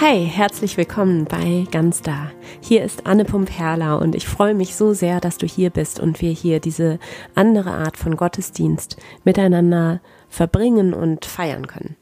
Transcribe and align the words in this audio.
Hi, 0.00 0.24
herzlich 0.24 0.76
willkommen 0.76 1.24
bei 1.24 1.66
Ganz 1.72 2.02
Da. 2.02 2.30
Hier 2.60 2.84
ist 2.84 3.04
Anne 3.04 3.24
Pumperla 3.24 3.96
und 3.96 4.14
ich 4.14 4.28
freue 4.28 4.54
mich 4.54 4.76
so 4.76 4.92
sehr, 4.92 5.18
dass 5.18 5.38
du 5.38 5.46
hier 5.46 5.70
bist 5.70 5.98
und 5.98 6.20
wir 6.20 6.30
hier 6.30 6.60
diese 6.60 7.00
andere 7.34 7.72
Art 7.72 7.96
von 7.96 8.16
Gottesdienst 8.16 8.96
miteinander 9.24 10.00
verbringen 10.28 10.94
und 10.94 11.24
feiern 11.24 11.66
können. 11.66 11.96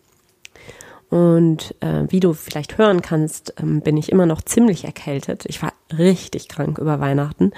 Und 1.09 1.75
äh, 1.81 2.05
wie 2.09 2.21
du 2.21 2.35
vielleicht 2.35 2.77
hören 2.77 3.01
kannst, 3.01 3.55
ähm, 3.59 3.81
bin 3.81 3.97
ich 3.97 4.13
immer 4.13 4.27
noch 4.27 4.43
ziemlich 4.43 4.85
erkältet. 4.85 5.47
Ich 5.47 5.63
war 5.63 5.73
richtig 5.97 6.49
krank 6.49 6.77
über 6.77 7.01
Weihnachten 7.01 7.53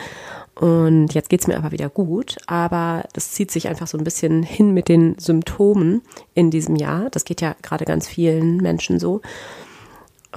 und 0.54 1.14
jetzt 1.14 1.30
geht's 1.30 1.48
mir 1.48 1.56
aber 1.56 1.72
wieder 1.72 1.88
gut. 1.88 2.36
Aber 2.46 3.02
das 3.12 3.32
zieht 3.32 3.50
sich 3.50 3.66
einfach 3.66 3.88
so 3.88 3.98
ein 3.98 4.04
bisschen 4.04 4.44
hin 4.44 4.72
mit 4.72 4.88
den 4.88 5.18
Symptomen 5.18 6.02
in 6.34 6.52
diesem 6.52 6.76
Jahr. 6.76 7.10
Das 7.10 7.24
geht 7.24 7.40
ja 7.40 7.56
gerade 7.60 7.84
ganz 7.84 8.06
vielen 8.06 8.58
Menschen 8.58 9.00
so. 9.00 9.20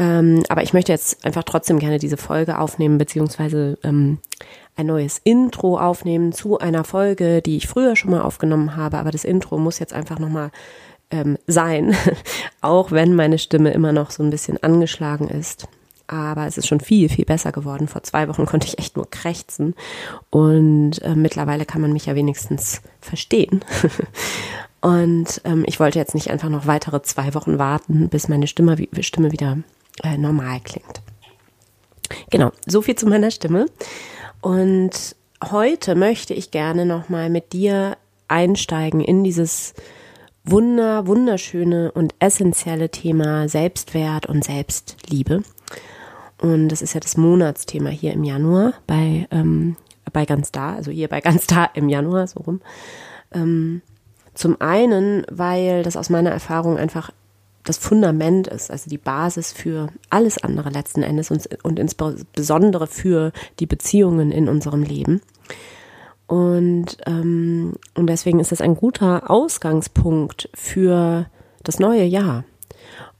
Ähm, 0.02 0.42
aber 0.50 0.64
ich 0.64 0.74
möchte 0.74 0.92
jetzt 0.92 1.24
einfach 1.24 1.44
trotzdem 1.44 1.78
gerne 1.78 2.00
diese 2.00 2.18
Folge 2.18 2.58
aufnehmen, 2.58 2.98
beziehungsweise 2.98 3.78
ähm, 3.84 4.18
ein 4.76 4.88
neues 4.88 5.22
Intro 5.24 5.78
aufnehmen 5.78 6.32
zu 6.32 6.58
einer 6.58 6.84
Folge, 6.84 7.44
die 7.44 7.58
ich 7.58 7.68
früher 7.68 7.96
schon 7.96 8.10
mal 8.10 8.22
aufgenommen 8.22 8.76
habe. 8.76 8.98
Aber 8.98 9.12
das 9.12 9.24
Intro 9.24 9.60
muss 9.60 9.78
jetzt 9.78 9.94
einfach 9.94 10.18
nochmal 10.18 10.50
ähm, 11.12 11.38
sein, 11.46 11.96
auch 12.62 12.92
wenn 12.92 13.14
meine 13.14 13.38
Stimme 13.38 13.74
immer 13.74 13.92
noch 13.92 14.10
so 14.10 14.24
ein 14.24 14.32
bisschen 14.32 14.62
angeschlagen 14.64 15.28
ist. 15.28 15.68
Aber 16.08 16.48
es 16.48 16.58
ist 16.58 16.68
schon 16.68 16.80
viel, 16.80 17.08
viel 17.08 17.26
besser 17.26 17.52
geworden. 17.52 17.88
Vor 17.88 18.02
zwei 18.02 18.28
Wochen 18.28 18.48
konnte 18.48 18.66
ich 18.66 18.80
echt 18.80 18.98
nur 18.98 19.08
krächzen. 19.08 19.76
Und 20.32 21.00
äh, 21.04 21.14
mittlerweile 21.14 21.66
kann 21.66 21.80
man 21.80 21.94
mich 21.94 22.08
ja 22.08 22.16
wenigstens 22.16 22.82
verstehen. 23.02 23.64
und 24.82 25.42
ähm, 25.44 25.64
ich 25.68 25.80
wollte 25.80 26.00
jetzt 26.00 26.16
nicht 26.16 26.32
einfach 26.32 26.50
noch 26.50 26.66
weitere 26.66 27.04
zwei 27.04 27.36
Wochen 27.36 27.60
warten, 27.60 28.10
bis 28.10 28.30
meine 28.30 28.48
Stimme, 28.48 28.76
Stimme 29.02 29.32
wieder 29.32 29.58
äh, 30.04 30.18
normal 30.18 30.60
klingt. 30.64 31.02
Genau, 32.30 32.52
so 32.66 32.82
viel 32.82 32.96
zu 32.96 33.08
meiner 33.08 33.32
Stimme. 33.32 33.68
Und 34.42 35.16
heute 35.52 35.96
möchte 35.96 36.34
ich 36.34 36.52
gerne 36.52 36.86
nochmal 36.86 37.30
mit 37.30 37.54
dir 37.54 37.98
einsteigen 38.28 39.02
in 39.02 39.24
dieses 39.24 39.74
wunder, 40.44 41.06
wunderschöne 41.08 41.92
und 41.92 42.16
essentielle 42.20 42.90
Thema 42.90 43.48
Selbstwert 43.48 44.26
und 44.26 44.44
Selbstliebe. 44.44 45.44
Und 46.40 46.70
das 46.70 46.82
ist 46.82 46.94
ja 46.94 47.00
das 47.00 47.18
Monatsthema 47.18 47.90
hier 47.90 48.14
im 48.14 48.24
Januar 48.24 48.74
bei, 48.88 49.28
ähm, 49.30 49.76
bei 50.12 50.26
ganz 50.26 50.52
da, 50.52 50.74
also 50.74 50.90
hier 50.90 51.08
bei 51.08 51.22
ganz 51.22 51.46
da 51.48 51.66
im 51.66 51.88
Januar, 51.88 52.26
so 52.26 52.40
rum. 52.40 52.62
Ähm, 53.32 53.82
zum 54.34 54.60
einen, 54.60 55.24
weil 55.30 55.84
das 55.84 55.98
aus 55.98 56.10
meiner 56.10 56.32
Erfahrung 56.32 56.78
einfach 56.78 57.12
das 57.64 57.78
Fundament 57.78 58.48
ist, 58.48 58.72
also 58.72 58.90
die 58.90 58.98
Basis 58.98 59.52
für 59.52 59.90
alles 60.10 60.38
andere 60.38 60.70
letzten 60.70 61.04
Endes 61.04 61.32
und, 61.32 61.48
und 61.64 61.80
insbesondere 61.80 62.88
für 62.88 63.32
die 63.60 63.66
Beziehungen 63.66 64.32
in 64.32 64.50
unserem 64.50 64.84
Leben. 64.84 65.22
Und, 66.28 66.98
ähm, 67.06 67.74
und 67.94 68.08
deswegen 68.08 68.40
ist 68.40 68.52
das 68.52 68.62
ein 68.62 68.76
guter 68.76 69.30
Ausgangspunkt 69.30 70.50
für 70.54 71.30
das 71.64 71.80
neue 71.80 72.06
Jahr. 72.06 72.46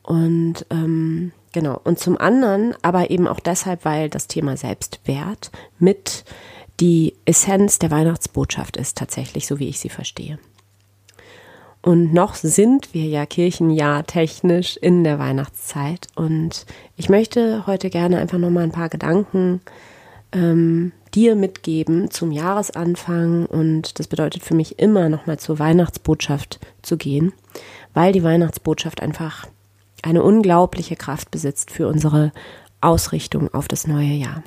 Und 0.02 0.66
ähm, 0.70 1.32
genau, 1.52 1.80
und 1.84 2.00
zum 2.00 2.18
anderen 2.18 2.74
aber 2.82 3.12
eben 3.12 3.28
auch 3.28 3.40
deshalb, 3.40 3.86
weil 3.86 4.10
das 4.10 4.28
Thema 4.28 4.58
Selbstwert 4.58 5.52
mit 5.78 6.24
die 6.80 7.16
Essenz 7.26 7.80
der 7.80 7.92
Weihnachtsbotschaft 7.92 8.78
ist, 8.78 8.98
tatsächlich, 8.98 9.46
so 9.46 9.60
wie 9.60 9.70
ich 9.70 9.80
sie 9.80 9.90
verstehe. 9.90 10.40
Und 11.82 12.14
noch 12.14 12.36
sind 12.36 12.94
wir 12.94 13.06
ja 13.06 13.26
Kirchenjahr 13.26 14.06
technisch 14.06 14.78
in 14.78 15.04
der 15.04 15.18
Weihnachtszeit. 15.18 16.08
Und 16.16 16.66
ich 16.96 17.10
möchte 17.10 17.66
heute 17.66 17.90
gerne 17.90 18.20
einfach 18.20 18.38
nochmal 18.38 18.64
ein 18.64 18.72
paar 18.72 18.90
Gedanken 18.90 19.62
ähm, 20.32 20.92
dir 21.14 21.36
mitgeben 21.36 22.10
zum 22.10 22.32
Jahresanfang 22.32 23.46
und 23.46 24.00
das 24.00 24.08
bedeutet 24.08 24.44
für 24.44 24.56
mich 24.56 24.80
immer 24.80 25.10
nochmal 25.10 25.40
zur 25.40 25.60
Weihnachtsbotschaft 25.60 26.60
zu 26.82 26.98
gehen, 26.98 27.34
weil 27.94 28.14
die 28.14 28.24
Weihnachtsbotschaft 28.24 29.02
einfach 29.02 29.48
eine 30.04 30.24
unglaubliche 30.24 30.96
Kraft 30.96 31.32
besitzt 31.32 31.70
für 31.70 31.88
unsere 31.88 32.32
Ausrichtung 32.80 33.54
auf 33.54 33.68
das 33.68 33.88
neue 33.88 34.14
Jahr. 34.14 34.44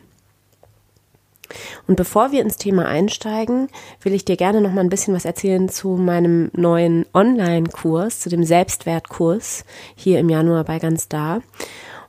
Und 1.86 1.96
bevor 1.96 2.32
wir 2.32 2.42
ins 2.42 2.56
Thema 2.56 2.86
einsteigen, 2.86 3.68
will 4.02 4.14
ich 4.14 4.24
dir 4.24 4.36
gerne 4.36 4.60
noch 4.60 4.72
mal 4.72 4.80
ein 4.80 4.88
bisschen 4.88 5.14
was 5.14 5.24
erzählen 5.24 5.68
zu 5.68 5.90
meinem 5.90 6.50
neuen 6.54 7.06
Online-Kurs, 7.14 8.20
zu 8.20 8.28
dem 8.28 8.44
Selbstwertkurs 8.44 9.64
hier 9.94 10.18
im 10.18 10.28
Januar 10.28 10.64
bei 10.64 10.78
ganz 10.78 11.08
da. 11.08 11.40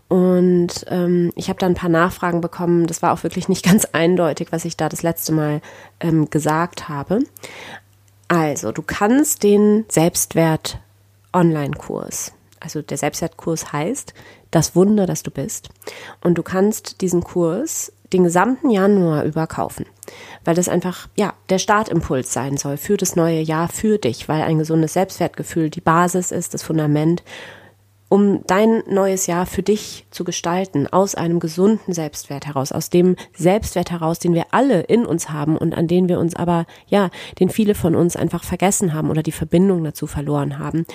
Und 0.08 0.86
ähm, 0.88 1.32
ich 1.36 1.50
habe 1.50 1.60
da 1.60 1.66
ein 1.66 1.76
paar 1.76 1.90
Nachfragen 1.90 2.42
bekommen. 2.42 2.88
Das 2.88 3.02
war 3.02 3.12
auch 3.12 3.24
wirklich 3.24 3.50
nicht 3.50 3.66
ganz 3.70 3.86
eindeutig, 3.86 4.50
was 4.52 4.66
ich 4.66 4.78
da 4.78 4.90
das 4.90 5.04
letzte 5.04 5.32
Mal 5.32 5.62
ähm, 6.00 6.30
gesagt 6.30 6.90
habe. 6.90 7.20
Also, 8.28 8.72
du 8.72 8.82
kannst 8.82 9.44
den 9.44 9.86
Selbstwert 9.88 10.80
Online-Kurs, 11.34 12.32
also 12.60 12.82
der 12.82 12.98
Selbstwertkurs 12.98 13.72
heißt 13.72 14.14
Das 14.52 14.76
Wunder, 14.76 15.06
das 15.06 15.22
du 15.22 15.32
bist. 15.32 15.70
Und 16.24 16.38
du 16.38 16.44
kannst 16.44 17.02
diesen 17.02 17.24
Kurs 17.24 17.92
den 18.14 18.24
gesamten 18.24 18.70
Januar 18.70 19.24
über 19.24 19.48
kaufen, 19.48 19.86
weil 20.44 20.56
das 20.56 20.70
einfach, 20.70 21.08
ja, 21.16 21.34
der 21.50 21.60
Startimpuls 21.60 22.32
sein 22.34 22.58
soll 22.58 22.78
für 22.78 22.98
das 22.98 23.16
neue 23.16 23.42
Jahr, 23.42 23.68
für 23.70 23.98
dich, 23.98 24.30
weil 24.30 24.42
ein 24.42 24.60
gesundes 24.60 24.94
Selbstwertgefühl 24.94 25.70
die 25.70 25.82
Basis 25.82 26.32
ist, 26.32 26.54
das 26.54 26.64
Fundament 26.64 27.24
um 28.08 28.44
dein 28.46 28.84
neues 28.88 29.28
Jahr 29.28 29.46
für 29.46 29.64
dich 29.64 30.06
zu 30.12 30.24
gestalten, 30.24 30.88
aus 30.88 31.16
einem 31.16 31.40
gesunden 31.40 31.94
Selbstwert 31.94 32.46
heraus, 32.46 32.72
aus 32.72 32.90
dem 32.90 33.16
Selbstwert 33.36 33.92
heraus, 33.92 34.20
den 34.20 34.34
wir 34.34 34.46
alle 34.52 34.82
in 34.82 35.06
uns 35.06 35.32
haben 35.32 35.58
und 35.58 35.76
an 35.76 35.88
den 35.88 36.08
wir 36.08 36.20
uns 36.20 36.36
aber, 36.36 36.66
ja, 36.88 37.10
den 37.40 37.50
viele 37.50 37.74
von 37.74 37.96
uns 37.96 38.16
einfach 38.16 38.44
vergessen 38.44 38.94
haben 38.94 39.10
oder 39.10 39.24
die 39.24 39.32
Verbindung 39.32 39.84
dazu 39.84 40.06
verloren 40.06 40.60
haben. 40.60 40.86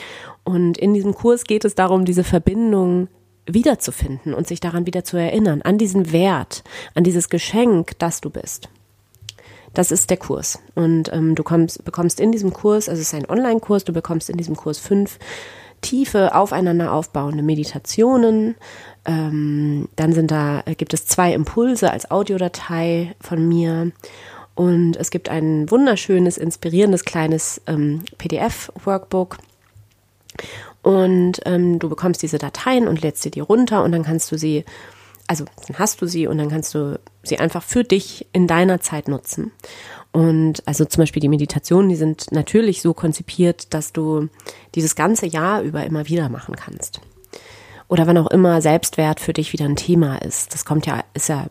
Und 0.44 0.78
in 0.78 0.94
diesem 0.94 1.14
Kurs 1.14 1.44
geht 1.44 1.64
es 1.64 1.74
darum, 1.74 2.04
diese 2.04 2.24
Verbindung 2.24 3.08
wiederzufinden 3.46 4.34
und 4.34 4.46
sich 4.46 4.60
daran 4.60 4.86
wieder 4.86 5.04
zu 5.04 5.16
erinnern, 5.16 5.62
an 5.62 5.78
diesen 5.78 6.12
Wert, 6.12 6.62
an 6.94 7.04
dieses 7.04 7.28
Geschenk, 7.28 7.98
das 7.98 8.20
du 8.20 8.30
bist. 8.30 8.68
Das 9.74 9.92
ist 9.92 10.10
der 10.10 10.16
Kurs. 10.16 10.58
Und 10.74 11.12
ähm, 11.12 11.34
du 11.34 11.42
kommst, 11.42 11.84
bekommst 11.84 12.20
in 12.20 12.32
diesem 12.32 12.52
Kurs, 12.52 12.88
also 12.88 13.00
es 13.00 13.12
ist 13.12 13.14
ein 13.14 13.28
Online-Kurs, 13.28 13.84
du 13.84 13.92
bekommst 13.92 14.28
in 14.28 14.36
diesem 14.36 14.56
Kurs 14.56 14.78
fünf 14.78 15.18
tiefe, 15.80 16.34
aufeinander 16.34 16.92
aufbauende 16.92 17.42
Meditationen. 17.42 18.56
Ähm, 19.04 19.88
dann 19.96 20.12
sind 20.12 20.30
da, 20.30 20.62
äh, 20.66 20.74
gibt 20.74 20.92
es 20.92 21.06
zwei 21.06 21.32
Impulse 21.32 21.90
als 21.90 22.10
Audiodatei 22.10 23.14
von 23.20 23.48
mir. 23.48 23.92
Und 24.54 24.96
es 24.96 25.10
gibt 25.10 25.28
ein 25.28 25.70
wunderschönes, 25.70 26.36
inspirierendes 26.36 27.04
kleines 27.04 27.62
ähm, 27.66 28.02
PDF-Workbook. 28.18 29.38
Und 30.82 31.40
ähm, 31.44 31.78
du 31.78 31.88
bekommst 31.88 32.22
diese 32.22 32.38
Dateien 32.38 32.88
und 32.88 33.02
lädst 33.02 33.24
dir 33.24 33.30
die 33.30 33.40
runter 33.40 33.84
und 33.84 33.92
dann 33.92 34.02
kannst 34.02 34.32
du 34.32 34.38
sie, 34.38 34.64
also 35.26 35.44
dann 35.66 35.78
hast 35.78 36.00
du 36.00 36.06
sie 36.06 36.26
und 36.26 36.38
dann 36.38 36.48
kannst 36.48 36.74
du 36.74 36.98
sie 37.22 37.38
einfach 37.38 37.62
für 37.62 37.84
dich 37.84 38.26
in 38.32 38.46
deiner 38.46 38.80
Zeit 38.80 39.08
nutzen. 39.08 39.52
Und 40.12 40.66
also 40.66 40.84
zum 40.84 41.02
Beispiel 41.02 41.20
die 41.20 41.28
Meditationen, 41.28 41.88
die 41.88 41.96
sind 41.96 42.32
natürlich 42.32 42.82
so 42.82 42.94
konzipiert, 42.94 43.72
dass 43.74 43.92
du 43.92 44.28
dieses 44.74 44.96
ganze 44.96 45.26
Jahr 45.26 45.62
über 45.62 45.84
immer 45.84 46.08
wieder 46.08 46.28
machen 46.28 46.56
kannst. 46.56 47.00
Oder 47.88 48.06
wann 48.06 48.18
auch 48.18 48.30
immer 48.30 48.62
Selbstwert 48.62 49.20
für 49.20 49.32
dich 49.32 49.52
wieder 49.52 49.66
ein 49.66 49.76
Thema 49.76 50.16
ist. 50.22 50.54
Das 50.54 50.64
kommt 50.64 50.86
ja, 50.86 51.04
ist 51.14 51.28
ja 51.28 51.46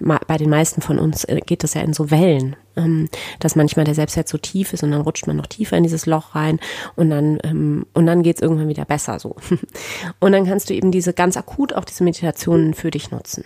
bei 0.00 0.36
den 0.36 0.50
meisten 0.50 0.82
von 0.82 0.98
uns 0.98 1.24
äh, 1.24 1.40
geht 1.44 1.62
das 1.62 1.74
ja 1.74 1.82
in 1.82 1.92
so 1.92 2.10
Wellen, 2.10 2.56
ähm, 2.76 3.08
dass 3.38 3.56
manchmal 3.56 3.84
der 3.84 3.94
Selbstwert 3.94 4.28
so 4.28 4.38
tief 4.38 4.72
ist 4.72 4.82
und 4.82 4.90
dann 4.90 5.00
rutscht 5.00 5.26
man 5.26 5.36
noch 5.36 5.46
tiefer 5.46 5.76
in 5.76 5.82
dieses 5.82 6.06
Loch 6.06 6.34
rein 6.34 6.60
und 6.96 7.10
dann 7.10 7.38
ähm, 7.42 7.86
und 7.94 8.06
dann 8.06 8.22
geht's 8.22 8.42
irgendwann 8.42 8.68
wieder 8.68 8.84
besser 8.84 9.18
so. 9.18 9.36
Und 10.20 10.32
dann 10.32 10.46
kannst 10.46 10.70
du 10.70 10.74
eben 10.74 10.90
diese 10.90 11.12
ganz 11.12 11.36
akut 11.36 11.72
auch 11.72 11.84
diese 11.84 12.04
Meditationen 12.04 12.74
für 12.74 12.90
dich 12.90 13.10
nutzen. 13.10 13.44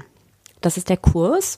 Das 0.61 0.76
ist 0.76 0.88
der 0.88 0.96
Kurs 0.96 1.56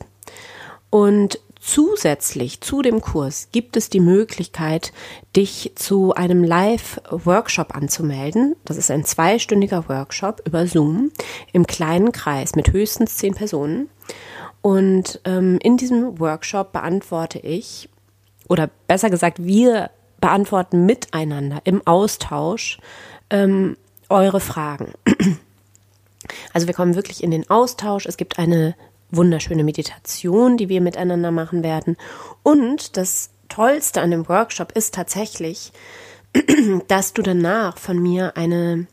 und 0.91 1.41
Zusätzlich 1.61 2.61
zu 2.61 2.83
dem 2.83 3.01
Kurs 3.01 3.49
gibt 3.51 3.77
es 3.77 3.91
die 3.91 4.01
Möglichkeit, 4.01 4.93
dich 5.35 5.73
zu 5.75 6.15
einem 6.15 6.45
Live-Workshop 6.45 7.75
anzumelden. 7.75 8.55
Das 8.65 8.77
ist 8.77 8.93
ein 8.93 9.05
zweistündiger 9.05 9.89
Workshop 9.89 10.41
über 10.47 10.67
Zoom 10.67 11.11
im 11.53 11.67
kleinen 11.67 12.13
Kreis 12.13 12.55
mit 12.55 12.73
höchstens 12.73 13.17
zehn 13.17 13.35
Personen. 13.35 13.89
Und 14.63 15.21
ähm, 15.25 15.59
in 15.63 15.77
diesem 15.77 16.19
Workshop 16.19 16.73
beantworte 16.73 17.39
ich, 17.39 17.89
oder 18.49 18.71
besser 18.87 19.11
gesagt, 19.11 19.43
wir 19.43 19.91
beantworten 20.21 20.87
miteinander 20.87 21.61
im 21.65 21.87
Austausch 21.87 22.79
ähm, 23.31 23.77
eure 24.09 24.41
Fragen. 24.41 24.93
Also 26.53 26.67
wir 26.67 26.75
kommen 26.75 26.95
wirklich 26.95 27.23
in 27.23 27.31
den 27.31 27.49
Austausch. 27.49 28.05
Es 28.05 28.19
gibt 28.19 28.39
eine 28.39 28.75
wunderschöne 29.11 29.65
Meditation, 29.65 30.59
die 30.59 30.69
wir 30.69 30.83
miteinander 30.83 31.31
machen 31.31 31.63
werden. 31.63 31.97
Und 32.43 32.99
das 32.99 33.31
Tollste 33.49 34.03
an 34.03 34.11
dem 34.11 34.29
Workshop 34.29 34.73
ist 34.73 34.95
tatsächlich, 34.95 35.73
dass 36.89 37.15
du 37.15 37.23
danach 37.23 37.79
von 37.79 37.99
mir 37.99 38.37
eine 38.37 38.87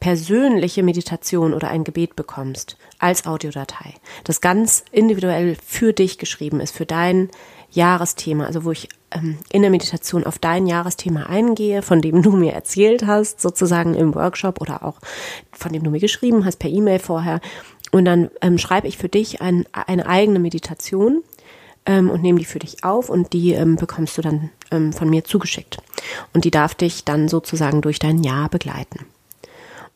persönliche 0.00 0.82
Meditation 0.82 1.54
oder 1.54 1.68
ein 1.68 1.84
Gebet 1.84 2.16
bekommst 2.16 2.76
als 2.98 3.26
Audiodatei, 3.26 3.94
das 4.24 4.40
ganz 4.40 4.84
individuell 4.92 5.56
für 5.64 5.92
dich 5.92 6.18
geschrieben 6.18 6.60
ist, 6.60 6.74
für 6.74 6.86
dein 6.86 7.30
Jahresthema, 7.70 8.46
also 8.46 8.64
wo 8.64 8.70
ich 8.70 8.88
ähm, 9.10 9.38
in 9.50 9.62
der 9.62 9.70
Meditation 9.70 10.24
auf 10.24 10.38
dein 10.38 10.66
Jahresthema 10.66 11.24
eingehe, 11.24 11.82
von 11.82 12.00
dem 12.00 12.22
du 12.22 12.32
mir 12.32 12.52
erzählt 12.52 13.06
hast, 13.06 13.40
sozusagen 13.40 13.94
im 13.94 14.14
Workshop 14.14 14.60
oder 14.60 14.84
auch 14.84 14.98
von 15.52 15.72
dem 15.72 15.82
du 15.82 15.90
mir 15.90 16.00
geschrieben 16.00 16.44
hast 16.44 16.58
per 16.58 16.70
E-Mail 16.70 16.98
vorher. 16.98 17.40
Und 17.90 18.04
dann 18.04 18.30
ähm, 18.42 18.58
schreibe 18.58 18.86
ich 18.86 18.98
für 18.98 19.08
dich 19.08 19.40
ein, 19.40 19.64
eine 19.72 20.06
eigene 20.06 20.38
Meditation 20.38 21.22
ähm, 21.86 22.10
und 22.10 22.22
nehme 22.22 22.38
die 22.38 22.44
für 22.44 22.58
dich 22.58 22.84
auf 22.84 23.08
und 23.08 23.32
die 23.32 23.52
ähm, 23.52 23.76
bekommst 23.76 24.16
du 24.18 24.22
dann 24.22 24.50
ähm, 24.70 24.92
von 24.92 25.08
mir 25.08 25.24
zugeschickt. 25.24 25.78
Und 26.34 26.44
die 26.44 26.50
darf 26.50 26.74
dich 26.74 27.04
dann 27.04 27.28
sozusagen 27.28 27.80
durch 27.80 27.98
dein 27.98 28.22
Jahr 28.22 28.48
begleiten. 28.48 29.06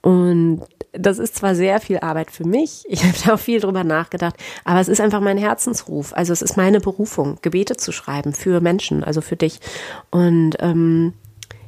Und 0.03 0.63
das 0.93 1.19
ist 1.19 1.37
zwar 1.37 1.55
sehr 1.55 1.81
viel 1.81 1.99
Arbeit 2.01 2.31
für 2.31 2.47
mich, 2.47 2.85
ich 2.89 3.03
habe 3.05 3.15
da 3.25 3.35
auch 3.35 3.39
viel 3.39 3.61
drüber 3.61 3.85
nachgedacht, 3.85 4.35
aber 4.65 4.81
es 4.81 4.89
ist 4.89 5.01
einfach 5.01 5.21
mein 5.21 5.39
Herzensruf. 5.39 6.13
Also 6.13 6.33
es 6.33 6.43
ist 6.43 6.57
meine 6.57 6.81
Berufung, 6.81 7.39
Gebete 7.43 7.77
zu 7.77 7.93
schreiben 7.93 8.35
für 8.35 8.61
Menschen, 8.61 9.03
also 9.05 9.21
für 9.21 9.37
dich. 9.37 9.61
Und 10.11 10.57
ähm, 10.61 11.15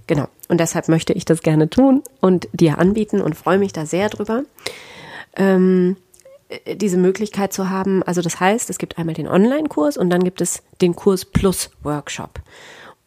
genau, 0.07 0.27
und 0.49 0.59
deshalb 0.59 0.89
möchte 0.89 1.13
ich 1.13 1.25
das 1.25 1.43
gerne 1.43 1.71
tun 1.71 2.03
und 2.21 2.49
dir 2.53 2.79
anbieten 2.79 3.21
und 3.21 3.35
freue 3.35 3.59
mich 3.59 3.73
da 3.73 3.87
sehr 3.87 4.11
drüber. 4.11 4.43
Ähm, 5.37 5.97
diese 6.67 6.99
Möglichkeit 6.99 7.53
zu 7.53 7.71
haben. 7.71 8.03
Also 8.03 8.21
das 8.21 8.39
heißt, 8.39 8.71
es 8.71 8.79
gibt 8.79 8.99
einmal 8.99 9.15
den 9.15 9.29
Online-Kurs 9.29 9.97
und 9.97 10.11
dann 10.11 10.25
gibt 10.25 10.41
es 10.41 10.63
den 10.81 10.95
Kurs 10.95 11.25
Plus 11.25 11.71
Workshop. 11.83 12.41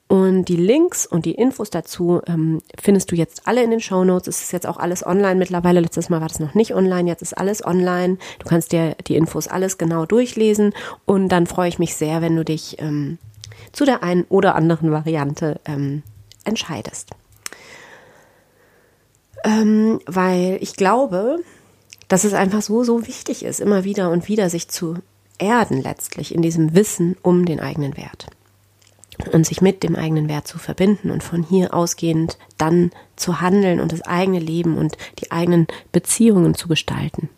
Und 0.07 0.45
die 0.45 0.56
Links 0.56 1.06
und 1.06 1.25
die 1.25 1.33
Infos 1.33 1.69
dazu 1.69 2.21
ähm, 2.27 2.62
findest 2.80 3.12
du 3.12 3.15
jetzt 3.15 3.42
alle 3.45 3.62
in 3.62 3.71
den 3.71 3.81
Show 3.81 4.06
Notes. 4.06 4.27
Es 4.27 4.42
ist 4.42 4.54
jetzt 4.54 4.65
auch 4.65 4.77
alles 4.77 5.06
online 5.06 5.36
mittlerweile. 5.36 5.81
Letztes 5.81 6.09
Mal 6.09 6.21
war 6.21 6.30
das 6.30 6.39
noch 6.39 6.54
nicht 6.54 6.74
online, 6.74 7.09
jetzt 7.09 7.21
ist 7.21 7.38
alles 7.38 7.65
online. 7.65 8.18
Du 8.39 8.48
kannst 8.48 8.71
dir 8.71 8.95
die 9.07 9.18
Infos 9.18 9.50
alles 9.50 9.77
genau 9.77 10.06
durchlesen 10.06 10.74
und 11.06 11.27
dann 11.30 11.45
freue 11.45 11.68
ich 11.68 11.77
mich 11.77 11.95
sehr, 11.95 12.21
wenn 12.21 12.38
du 12.38 12.45
dich 12.45 12.80
ähm, 12.80 13.18
zu 13.74 13.83
der 13.83 14.01
einen 14.01 14.24
oder 14.30 14.56
anderen 14.56 14.92
Variante 14.92 15.59
ähm, 15.65 16.04
entscheidest. 16.45 17.10
Ähm, 19.44 20.00
weil 20.06 20.57
ich 20.62 20.77
glaube, 20.77 21.39
dass 22.07 22.24
es 22.24 22.33
einfach 22.33 22.62
so, 22.62 22.86
so 22.86 23.07
wichtig 23.07 23.44
ist, 23.44 23.60
immer 23.60 23.83
wieder 23.83 24.10
und 24.12 24.30
wieder 24.30 24.50
sich 24.50 24.69
zu 24.69 24.95
erden 25.38 25.81
letztlich 25.81 26.33
in 26.33 26.42
diesem 26.42 26.74
Wissen 26.75 27.18
um 27.21 27.45
den 27.45 27.60
eigenen 27.60 27.98
Wert 27.98 28.27
und 29.31 29.45
sich 29.45 29.61
mit 29.61 29.83
dem 29.83 29.95
eigenen 29.95 30.29
Wert 30.29 30.47
zu 30.47 30.57
verbinden 30.59 31.11
und 31.11 31.23
von 31.23 31.43
hier 31.43 31.73
ausgehend 31.73 32.37
dann 32.57 32.91
zu 33.15 33.41
handeln 33.41 33.79
und 33.79 33.91
das 33.91 34.01
eigene 34.03 34.39
Leben 34.39 34.77
und 34.77 34.97
die 35.19 35.31
eigenen 35.31 35.67
Beziehungen 35.91 36.53
zu 36.53 36.67
gestalten. 36.67 37.29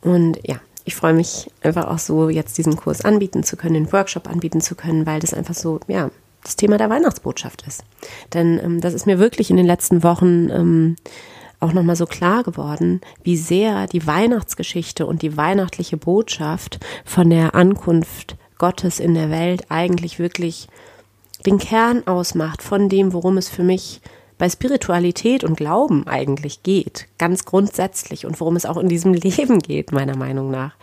Und 0.00 0.38
ja, 0.46 0.56
ich 0.84 0.94
freue 0.94 1.14
mich 1.14 1.50
einfach 1.62 1.86
auch 1.86 1.98
so, 1.98 2.28
jetzt 2.28 2.58
diesen 2.58 2.76
Kurs 2.76 3.04
anbieten 3.04 3.42
zu 3.42 3.56
können, 3.56 3.74
den 3.74 3.92
Workshop 3.92 4.28
anbieten 4.28 4.60
zu 4.60 4.74
können, 4.74 5.06
weil 5.06 5.20
das 5.20 5.34
einfach 5.34 5.54
so, 5.54 5.80
ja, 5.88 6.10
das 6.42 6.56
Thema 6.56 6.76
der 6.76 6.90
Weihnachtsbotschaft 6.90 7.64
ist. 7.66 7.84
Denn 8.34 8.60
ähm, 8.62 8.80
das 8.80 8.94
ist 8.94 9.06
mir 9.06 9.18
wirklich 9.18 9.50
in 9.50 9.56
den 9.56 9.66
letzten 9.66 10.02
Wochen 10.02 10.50
ähm, 10.50 10.96
auch 11.58 11.72
nochmal 11.72 11.96
so 11.96 12.04
klar 12.04 12.42
geworden, 12.42 13.00
wie 13.22 13.38
sehr 13.38 13.86
die 13.86 14.06
Weihnachtsgeschichte 14.06 15.06
und 15.06 15.22
die 15.22 15.36
weihnachtliche 15.38 15.96
Botschaft 15.96 16.78
von 17.06 17.30
der 17.30 17.54
Ankunft 17.54 18.36
Gottes 18.58 19.00
in 19.00 19.14
der 19.14 19.30
Welt 19.30 19.66
eigentlich 19.68 20.18
wirklich 20.18 20.68
den 21.46 21.58
Kern 21.58 22.06
ausmacht 22.06 22.62
von 22.62 22.88
dem, 22.88 23.12
worum 23.12 23.36
es 23.36 23.48
für 23.48 23.64
mich 23.64 24.00
bei 24.38 24.48
Spiritualität 24.48 25.44
und 25.44 25.56
Glauben 25.56 26.06
eigentlich 26.06 26.62
geht, 26.62 27.06
ganz 27.18 27.44
grundsätzlich 27.44 28.26
und 28.26 28.40
worum 28.40 28.56
es 28.56 28.66
auch 28.66 28.76
in 28.76 28.88
diesem 28.88 29.12
Leben 29.14 29.60
geht, 29.60 29.92
meiner 29.92 30.16
Meinung 30.16 30.50
nach. 30.50 30.74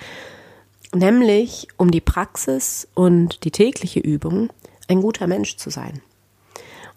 Nämlich 0.93 1.67
um 1.77 1.91
die 1.91 2.01
Praxis 2.01 2.87
und 2.93 3.43
die 3.43 3.51
tägliche 3.51 3.99
Übung, 3.99 4.49
ein 4.87 5.01
guter 5.01 5.27
Mensch 5.27 5.57
zu 5.57 5.69
sein. 5.69 6.01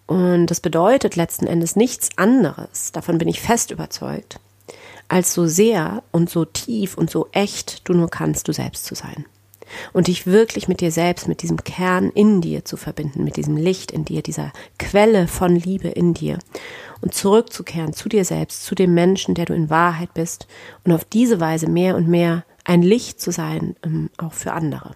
Und 0.06 0.48
das 0.48 0.60
bedeutet 0.60 1.16
letzten 1.16 1.46
Endes 1.46 1.76
nichts 1.76 2.10
anderes, 2.16 2.92
davon 2.92 3.18
bin 3.18 3.28
ich 3.28 3.40
fest 3.40 3.70
überzeugt, 3.70 4.38
als 5.08 5.32
so 5.32 5.46
sehr 5.46 6.02
und 6.12 6.28
so 6.28 6.44
tief 6.44 6.98
und 6.98 7.08
so 7.10 7.28
echt 7.32 7.88
du 7.88 7.94
nur 7.94 8.10
kannst, 8.10 8.48
du 8.48 8.52
selbst 8.52 8.84
zu 8.84 8.94
sein 8.94 9.24
und 9.92 10.06
dich 10.06 10.26
wirklich 10.26 10.68
mit 10.68 10.80
dir 10.80 10.90
selbst, 10.90 11.28
mit 11.28 11.42
diesem 11.42 11.62
Kern 11.64 12.10
in 12.10 12.40
dir 12.40 12.64
zu 12.64 12.76
verbinden, 12.76 13.24
mit 13.24 13.36
diesem 13.36 13.56
Licht 13.56 13.90
in 13.90 14.04
dir, 14.04 14.22
dieser 14.22 14.52
Quelle 14.78 15.28
von 15.28 15.56
Liebe 15.56 15.88
in 15.88 16.14
dir 16.14 16.38
und 17.00 17.14
zurückzukehren 17.14 17.92
zu 17.92 18.08
dir 18.08 18.24
selbst, 18.24 18.64
zu 18.64 18.74
dem 18.74 18.94
Menschen, 18.94 19.34
der 19.34 19.44
du 19.44 19.54
in 19.54 19.70
Wahrheit 19.70 20.14
bist 20.14 20.46
und 20.84 20.92
auf 20.92 21.04
diese 21.04 21.40
Weise 21.40 21.68
mehr 21.68 21.96
und 21.96 22.08
mehr 22.08 22.44
ein 22.64 22.82
Licht 22.82 23.20
zu 23.20 23.30
sein, 23.30 23.76
ähm, 23.84 24.10
auch 24.16 24.32
für 24.32 24.52
andere. 24.52 24.94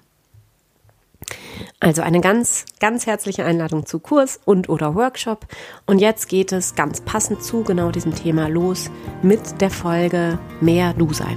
Also 1.80 2.02
eine 2.02 2.20
ganz, 2.20 2.64
ganz 2.80 3.06
herzliche 3.06 3.44
Einladung 3.44 3.86
zu 3.86 3.98
Kurs 3.98 4.40
und 4.44 4.68
oder 4.68 4.94
Workshop. 4.94 5.46
Und 5.86 6.00
jetzt 6.00 6.28
geht 6.28 6.52
es 6.52 6.74
ganz 6.74 7.00
passend 7.00 7.42
zu 7.42 7.62
genau 7.62 7.90
diesem 7.90 8.14
Thema 8.14 8.48
los 8.48 8.90
mit 9.22 9.60
der 9.60 9.70
Folge 9.70 10.38
Mehr 10.60 10.94
Du 10.94 11.12
sein. 11.12 11.36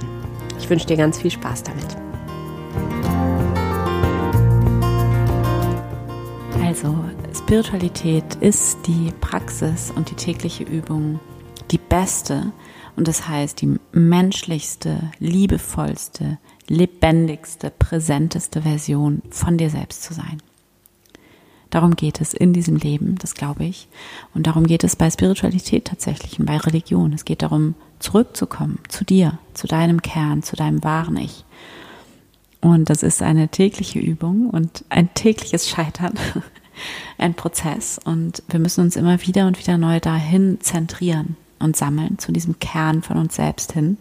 Ich 0.58 0.68
wünsche 0.68 0.86
dir 0.86 0.96
ganz 0.96 1.18
viel 1.18 1.30
Spaß 1.30 1.64
damit. 1.64 2.01
Spiritualität 7.52 8.36
ist 8.36 8.78
die 8.86 9.12
Praxis 9.20 9.92
und 9.94 10.10
die 10.10 10.14
tägliche 10.14 10.64
Übung 10.64 11.20
die 11.70 11.76
beste 11.76 12.50
und 12.96 13.06
das 13.06 13.28
heißt 13.28 13.60
die 13.60 13.78
menschlichste, 13.92 15.10
liebevollste, 15.18 16.38
lebendigste, 16.68 17.70
präsenteste 17.70 18.62
Version 18.62 19.20
von 19.28 19.58
dir 19.58 19.68
selbst 19.68 20.02
zu 20.02 20.14
sein. 20.14 20.42
Darum 21.68 21.94
geht 21.94 22.22
es 22.22 22.32
in 22.32 22.54
diesem 22.54 22.76
Leben, 22.76 23.16
das 23.18 23.34
glaube 23.34 23.64
ich. 23.64 23.86
Und 24.32 24.46
darum 24.46 24.66
geht 24.66 24.82
es 24.82 24.96
bei 24.96 25.10
Spiritualität 25.10 25.84
tatsächlich 25.84 26.40
und 26.40 26.46
bei 26.46 26.56
Religion. 26.56 27.12
Es 27.12 27.26
geht 27.26 27.42
darum, 27.42 27.74
zurückzukommen 27.98 28.78
zu 28.88 29.04
dir, 29.04 29.38
zu 29.52 29.66
deinem 29.66 30.00
Kern, 30.00 30.42
zu 30.42 30.56
deinem 30.56 30.82
wahren 30.82 31.18
Ich. 31.18 31.44
Und 32.62 32.88
das 32.88 33.02
ist 33.02 33.20
eine 33.20 33.48
tägliche 33.48 33.98
Übung 33.98 34.48
und 34.48 34.86
ein 34.88 35.12
tägliches 35.12 35.68
Scheitern 35.68 36.14
ein 37.18 37.34
Prozess 37.34 37.98
und 38.04 38.42
wir 38.48 38.60
müssen 38.60 38.82
uns 38.82 38.96
immer 38.96 39.20
wieder 39.22 39.46
und 39.46 39.58
wieder 39.58 39.78
neu 39.78 40.00
dahin 40.00 40.60
zentrieren 40.60 41.36
und 41.58 41.76
sammeln, 41.76 42.18
zu 42.18 42.32
diesem 42.32 42.58
Kern 42.58 43.02
von 43.02 43.16
uns 43.16 43.36
selbst 43.36 43.72
hin, 43.72 43.98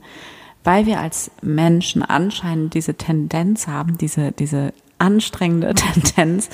weil 0.63 0.85
wir 0.85 0.99
als 0.99 1.31
Menschen 1.41 2.03
anscheinend 2.03 2.73
diese 2.73 2.95
Tendenz 2.95 3.67
haben, 3.67 3.97
diese, 3.97 4.31
diese 4.31 4.73
anstrengende 4.97 5.73
Tendenz, 5.75 6.49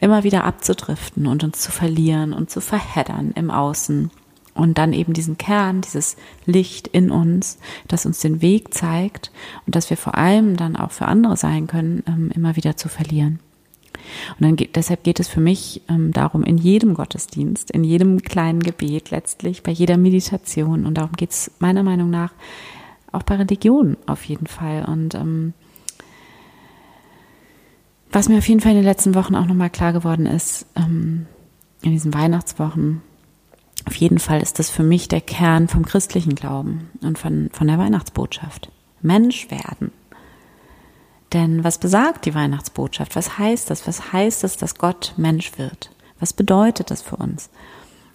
immer 0.00 0.24
wieder 0.24 0.44
abzudriften 0.44 1.26
und 1.26 1.44
uns 1.44 1.60
zu 1.60 1.70
verlieren 1.70 2.32
und 2.32 2.50
zu 2.50 2.60
verheddern 2.60 3.32
im 3.34 3.50
Außen. 3.50 4.10
Und 4.52 4.78
dann 4.78 4.92
eben 4.92 5.12
diesen 5.12 5.38
Kern, 5.38 5.80
dieses 5.80 6.16
Licht 6.44 6.88
in 6.88 7.10
uns, 7.10 7.58
das 7.86 8.04
uns 8.04 8.18
den 8.18 8.42
Weg 8.42 8.74
zeigt 8.74 9.30
und 9.64 9.76
dass 9.76 9.90
wir 9.90 9.96
vor 9.96 10.16
allem 10.16 10.56
dann 10.56 10.76
auch 10.76 10.90
für 10.90 11.06
andere 11.06 11.36
sein 11.36 11.66
können, 11.66 12.02
ähm, 12.06 12.30
immer 12.34 12.56
wieder 12.56 12.76
zu 12.76 12.88
verlieren. 12.88 13.38
Und 14.38 14.44
dann 14.44 14.56
geht, 14.56 14.76
deshalb 14.76 15.04
geht 15.04 15.20
es 15.20 15.28
für 15.28 15.40
mich 15.40 15.82
ähm, 15.88 16.12
darum, 16.12 16.42
in 16.42 16.58
jedem 16.58 16.94
Gottesdienst, 16.94 17.70
in 17.70 17.84
jedem 17.84 18.22
kleinen 18.22 18.60
Gebet 18.60 19.10
letztlich, 19.10 19.62
bei 19.62 19.72
jeder 19.72 19.96
Meditation, 19.96 20.86
und 20.86 20.94
darum 20.94 21.12
geht 21.12 21.30
es 21.30 21.50
meiner 21.58 21.82
Meinung 21.82 22.10
nach 22.10 22.32
auch 23.12 23.22
bei 23.22 23.36
Religion 23.36 23.96
auf 24.06 24.24
jeden 24.24 24.46
Fall. 24.46 24.84
Und 24.84 25.14
ähm, 25.14 25.52
was 28.12 28.28
mir 28.28 28.38
auf 28.38 28.48
jeden 28.48 28.60
Fall 28.60 28.72
in 28.72 28.78
den 28.78 28.84
letzten 28.84 29.14
Wochen 29.14 29.34
auch 29.34 29.46
nochmal 29.46 29.70
klar 29.70 29.92
geworden 29.92 30.26
ist, 30.26 30.66
ähm, 30.76 31.26
in 31.82 31.92
diesen 31.92 32.12
Weihnachtswochen, 32.14 33.02
auf 33.86 33.94
jeden 33.94 34.18
Fall 34.18 34.42
ist 34.42 34.58
das 34.58 34.70
für 34.70 34.82
mich 34.82 35.08
der 35.08 35.20
Kern 35.20 35.68
vom 35.68 35.84
christlichen 35.84 36.34
Glauben 36.34 36.90
und 37.02 37.18
von, 37.18 37.48
von 37.52 37.66
der 37.66 37.78
Weihnachtsbotschaft. 37.78 38.70
Mensch 39.00 39.50
werden. 39.50 39.92
Denn 41.32 41.62
was 41.62 41.78
besagt 41.78 42.24
die 42.24 42.34
Weihnachtsbotschaft? 42.34 43.14
Was 43.14 43.38
heißt 43.38 43.70
das? 43.70 43.86
Was 43.86 44.12
heißt 44.12 44.44
es, 44.44 44.56
dass 44.56 44.76
Gott 44.76 45.14
Mensch 45.16 45.58
wird? 45.58 45.90
Was 46.18 46.32
bedeutet 46.32 46.90
das 46.90 47.02
für 47.02 47.16
uns? 47.16 47.50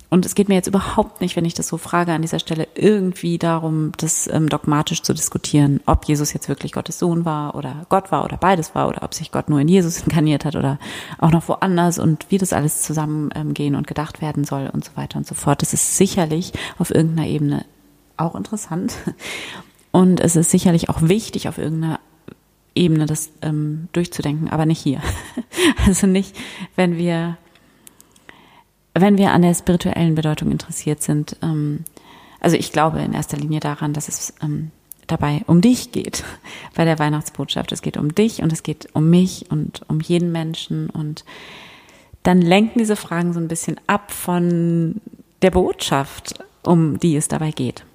Und 0.09 0.25
es 0.25 0.35
geht 0.35 0.49
mir 0.49 0.55
jetzt 0.55 0.67
überhaupt 0.67 1.19
nicht, 1.19 1.35
wenn 1.35 1.45
ich 1.45 1.55
das 1.55 1.67
so 1.67 1.77
frage, 1.77 2.13
an 2.13 2.21
dieser 2.21 2.39
Stelle 2.39 2.67
irgendwie 2.75 3.37
darum, 3.37 3.91
das 3.97 4.27
ähm, 4.27 4.49
dogmatisch 4.49 5.01
zu 5.01 5.13
diskutieren, 5.13 5.81
ob 5.87 6.05
Jesus 6.05 6.31
jetzt 6.31 6.47
wirklich 6.47 6.73
Gottes 6.73 6.99
Sohn 6.99 7.25
war 7.25 7.55
oder 7.55 7.85
Gott 7.89 8.11
war 8.11 8.23
oder 8.23 8.37
beides 8.37 8.75
war 8.75 8.87
oder 8.87 9.03
ob 9.03 9.13
sich 9.13 9.31
Gott 9.31 9.49
nur 9.49 9.59
in 9.59 9.67
Jesus 9.67 10.01
inkarniert 10.03 10.45
hat 10.45 10.55
oder 10.55 10.79
auch 11.17 11.31
noch 11.31 11.47
woanders 11.47 11.97
und 11.99 12.27
wie 12.29 12.37
das 12.37 12.53
alles 12.53 12.83
zusammengehen 12.83 13.73
ähm, 13.73 13.79
und 13.79 13.87
gedacht 13.87 14.21
werden 14.21 14.43
soll 14.43 14.69
und 14.71 14.85
so 14.85 14.91
weiter 14.95 15.17
und 15.17 15.25
so 15.25 15.35
fort. 15.35 15.61
Das 15.61 15.73
ist 15.73 15.97
sicherlich 15.97 16.53
auf 16.77 16.93
irgendeiner 16.93 17.27
Ebene 17.27 17.65
auch 18.17 18.35
interessant. 18.35 18.93
Und 19.91 20.19
es 20.19 20.35
ist 20.35 20.51
sicherlich 20.51 20.89
auch 20.89 21.01
wichtig, 21.01 21.47
auf 21.47 21.57
irgendeiner 21.57 21.99
Ebene 22.75 23.05
das 23.05 23.31
ähm, 23.41 23.87
durchzudenken, 23.93 24.49
aber 24.49 24.65
nicht 24.65 24.81
hier. 24.81 25.01
also 25.85 26.07
nicht, 26.07 26.35
wenn 26.75 26.97
wir, 26.97 27.37
wenn 28.93 29.17
wir 29.17 29.31
an 29.31 29.41
der 29.41 29.53
spirituellen 29.53 30.15
Bedeutung 30.15 30.51
interessiert 30.51 31.01
sind. 31.01 31.37
Ähm, 31.41 31.85
also 32.39 32.57
ich 32.57 32.71
glaube 32.71 32.99
in 32.99 33.13
erster 33.13 33.37
Linie 33.37 33.61
daran, 33.61 33.93
dass 33.93 34.07
es 34.07 34.33
ähm, 34.43 34.71
dabei 35.07 35.43
um 35.47 35.61
dich 35.61 35.91
geht 35.91 36.23
bei 36.75 36.85
der 36.85 36.99
Weihnachtsbotschaft. 36.99 37.71
Es 37.71 37.81
geht 37.81 37.97
um 37.97 38.13
dich 38.13 38.43
und 38.43 38.51
es 38.51 38.61
geht 38.61 38.89
um 38.93 39.09
mich 39.09 39.49
und 39.49 39.81
um 39.87 40.01
jeden 40.01 40.31
Menschen 40.31 40.89
und 40.89 41.23
dann 42.23 42.41
lenken 42.41 42.79
diese 42.79 42.95
Fragen 42.95 43.33
so 43.33 43.39
ein 43.39 43.47
bisschen 43.47 43.79
ab 43.87 44.11
von 44.11 44.99
der 45.41 45.51
Botschaft, 45.51 46.43
um 46.63 46.99
die 46.99 47.15
es 47.15 47.27
dabei 47.27 47.51
geht. 47.51 47.85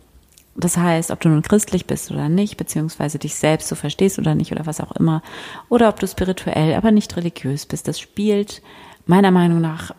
Das 0.56 0.76
heißt, 0.76 1.10
ob 1.10 1.20
du 1.20 1.28
nun 1.28 1.42
christlich 1.42 1.86
bist 1.86 2.10
oder 2.10 2.28
nicht, 2.28 2.56
beziehungsweise 2.56 3.18
dich 3.18 3.34
selbst 3.34 3.68
so 3.68 3.74
verstehst 3.74 4.18
oder 4.18 4.34
nicht 4.34 4.52
oder 4.52 4.66
was 4.66 4.80
auch 4.80 4.92
immer, 4.92 5.22
oder 5.68 5.88
ob 5.88 6.00
du 6.00 6.06
spirituell, 6.06 6.74
aber 6.74 6.90
nicht 6.90 7.16
religiös 7.16 7.66
bist, 7.66 7.88
das 7.88 8.00
spielt 8.00 8.62
meiner 9.06 9.30
Meinung 9.30 9.60
nach 9.60 9.94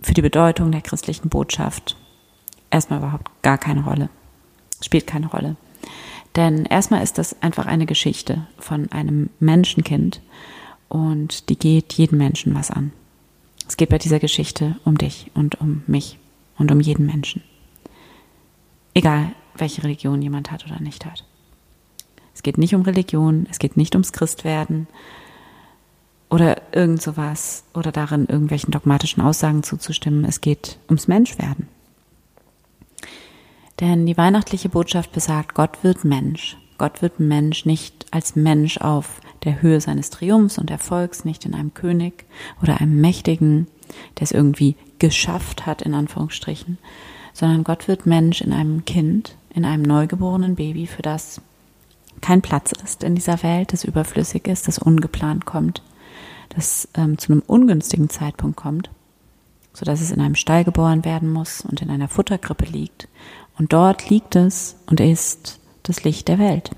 für 0.00 0.14
die 0.14 0.22
Bedeutung 0.22 0.72
der 0.72 0.82
christlichen 0.82 1.28
Botschaft 1.28 1.96
erstmal 2.70 2.98
überhaupt 2.98 3.30
gar 3.42 3.58
keine 3.58 3.84
Rolle. 3.84 4.08
Spielt 4.82 5.06
keine 5.06 5.28
Rolle. 5.28 5.56
Denn 6.34 6.64
erstmal 6.64 7.02
ist 7.02 7.18
das 7.18 7.40
einfach 7.42 7.66
eine 7.66 7.86
Geschichte 7.86 8.46
von 8.58 8.90
einem 8.90 9.30
Menschenkind 9.38 10.20
und 10.88 11.48
die 11.48 11.58
geht 11.58 11.92
jeden 11.92 12.18
Menschen 12.18 12.54
was 12.54 12.70
an. 12.70 12.92
Es 13.68 13.76
geht 13.76 13.90
bei 13.90 13.98
dieser 13.98 14.18
Geschichte 14.18 14.76
um 14.84 14.98
dich 14.98 15.30
und 15.34 15.60
um 15.60 15.82
mich 15.86 16.18
und 16.58 16.72
um 16.72 16.80
jeden 16.80 17.06
Menschen. 17.06 17.42
Egal, 18.94 19.32
welche 19.56 19.82
Religion 19.82 20.22
jemand 20.22 20.50
hat 20.50 20.64
oder 20.66 20.80
nicht 20.80 21.04
hat. 21.04 21.24
Es 22.34 22.42
geht 22.42 22.58
nicht 22.58 22.74
um 22.74 22.82
Religion, 22.82 23.46
es 23.50 23.58
geht 23.58 23.76
nicht 23.76 23.94
ums 23.94 24.12
Christwerden 24.12 24.86
oder 26.30 26.62
irgend 26.72 27.02
sowas 27.02 27.64
oder 27.74 27.92
darin 27.92 28.26
irgendwelchen 28.26 28.70
dogmatischen 28.70 29.22
Aussagen 29.22 29.62
zuzustimmen. 29.62 30.24
Es 30.24 30.40
geht 30.40 30.78
ums 30.88 31.08
Menschwerden. 31.08 31.68
Denn 33.80 34.06
die 34.06 34.16
weihnachtliche 34.16 34.68
Botschaft 34.68 35.12
besagt, 35.12 35.54
Gott 35.54 35.82
wird 35.82 36.04
Mensch. 36.04 36.56
Gott 36.78 37.02
wird 37.02 37.20
Mensch 37.20 37.66
nicht 37.66 38.06
als 38.12 38.34
Mensch 38.34 38.78
auf 38.78 39.20
der 39.44 39.60
Höhe 39.60 39.80
seines 39.80 40.10
Triumphs 40.10 40.58
und 40.58 40.70
Erfolgs, 40.70 41.24
nicht 41.24 41.44
in 41.44 41.54
einem 41.54 41.74
König 41.74 42.24
oder 42.62 42.80
einem 42.80 43.00
Mächtigen, 43.00 43.66
der 44.18 44.24
es 44.24 44.32
irgendwie 44.32 44.76
geschafft 44.98 45.66
hat, 45.66 45.82
in 45.82 45.94
Anführungsstrichen, 45.94 46.78
sondern 47.32 47.64
Gott 47.64 47.88
wird 47.88 48.06
Mensch 48.06 48.40
in 48.40 48.52
einem 48.52 48.84
Kind, 48.84 49.36
in 49.54 49.64
einem 49.64 49.82
neugeborenen 49.82 50.54
Baby, 50.54 50.86
für 50.86 51.02
das 51.02 51.40
kein 52.20 52.42
Platz 52.42 52.72
ist 52.72 53.02
in 53.02 53.14
dieser 53.14 53.42
Welt, 53.42 53.72
das 53.72 53.84
überflüssig 53.84 54.46
ist, 54.46 54.68
das 54.68 54.78
ungeplant 54.78 55.44
kommt, 55.44 55.82
das 56.50 56.88
ähm, 56.94 57.18
zu 57.18 57.32
einem 57.32 57.42
ungünstigen 57.46 58.08
Zeitpunkt 58.08 58.56
kommt, 58.56 58.90
so 59.72 59.84
dass 59.84 60.00
es 60.00 60.10
in 60.10 60.20
einem 60.20 60.34
Stall 60.34 60.64
geboren 60.64 61.04
werden 61.04 61.32
muss 61.32 61.62
und 61.62 61.82
in 61.82 61.90
einer 61.90 62.08
Futterkrippe 62.08 62.66
liegt. 62.66 63.08
Und 63.58 63.72
dort 63.72 64.08
liegt 64.08 64.36
es 64.36 64.76
und 64.86 65.00
ist 65.00 65.58
das 65.82 66.04
Licht 66.04 66.28
der 66.28 66.38
Welt. 66.38 66.70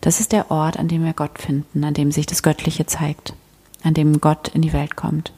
Das 0.00 0.20
ist 0.20 0.32
der 0.32 0.50
Ort, 0.50 0.78
an 0.78 0.88
dem 0.88 1.04
wir 1.04 1.14
Gott 1.14 1.38
finden, 1.38 1.82
an 1.82 1.94
dem 1.94 2.12
sich 2.12 2.26
das 2.26 2.42
Göttliche 2.42 2.86
zeigt, 2.86 3.34
an 3.82 3.94
dem 3.94 4.20
Gott 4.20 4.48
in 4.48 4.62
die 4.62 4.72
Welt 4.72 4.96
kommt. 4.96 5.32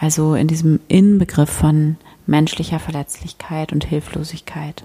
Also 0.00 0.34
in 0.34 0.48
diesem 0.48 0.80
Inbegriff 0.88 1.50
von 1.50 1.96
menschlicher 2.26 2.78
Verletzlichkeit 2.78 3.72
und 3.72 3.84
Hilflosigkeit. 3.84 4.84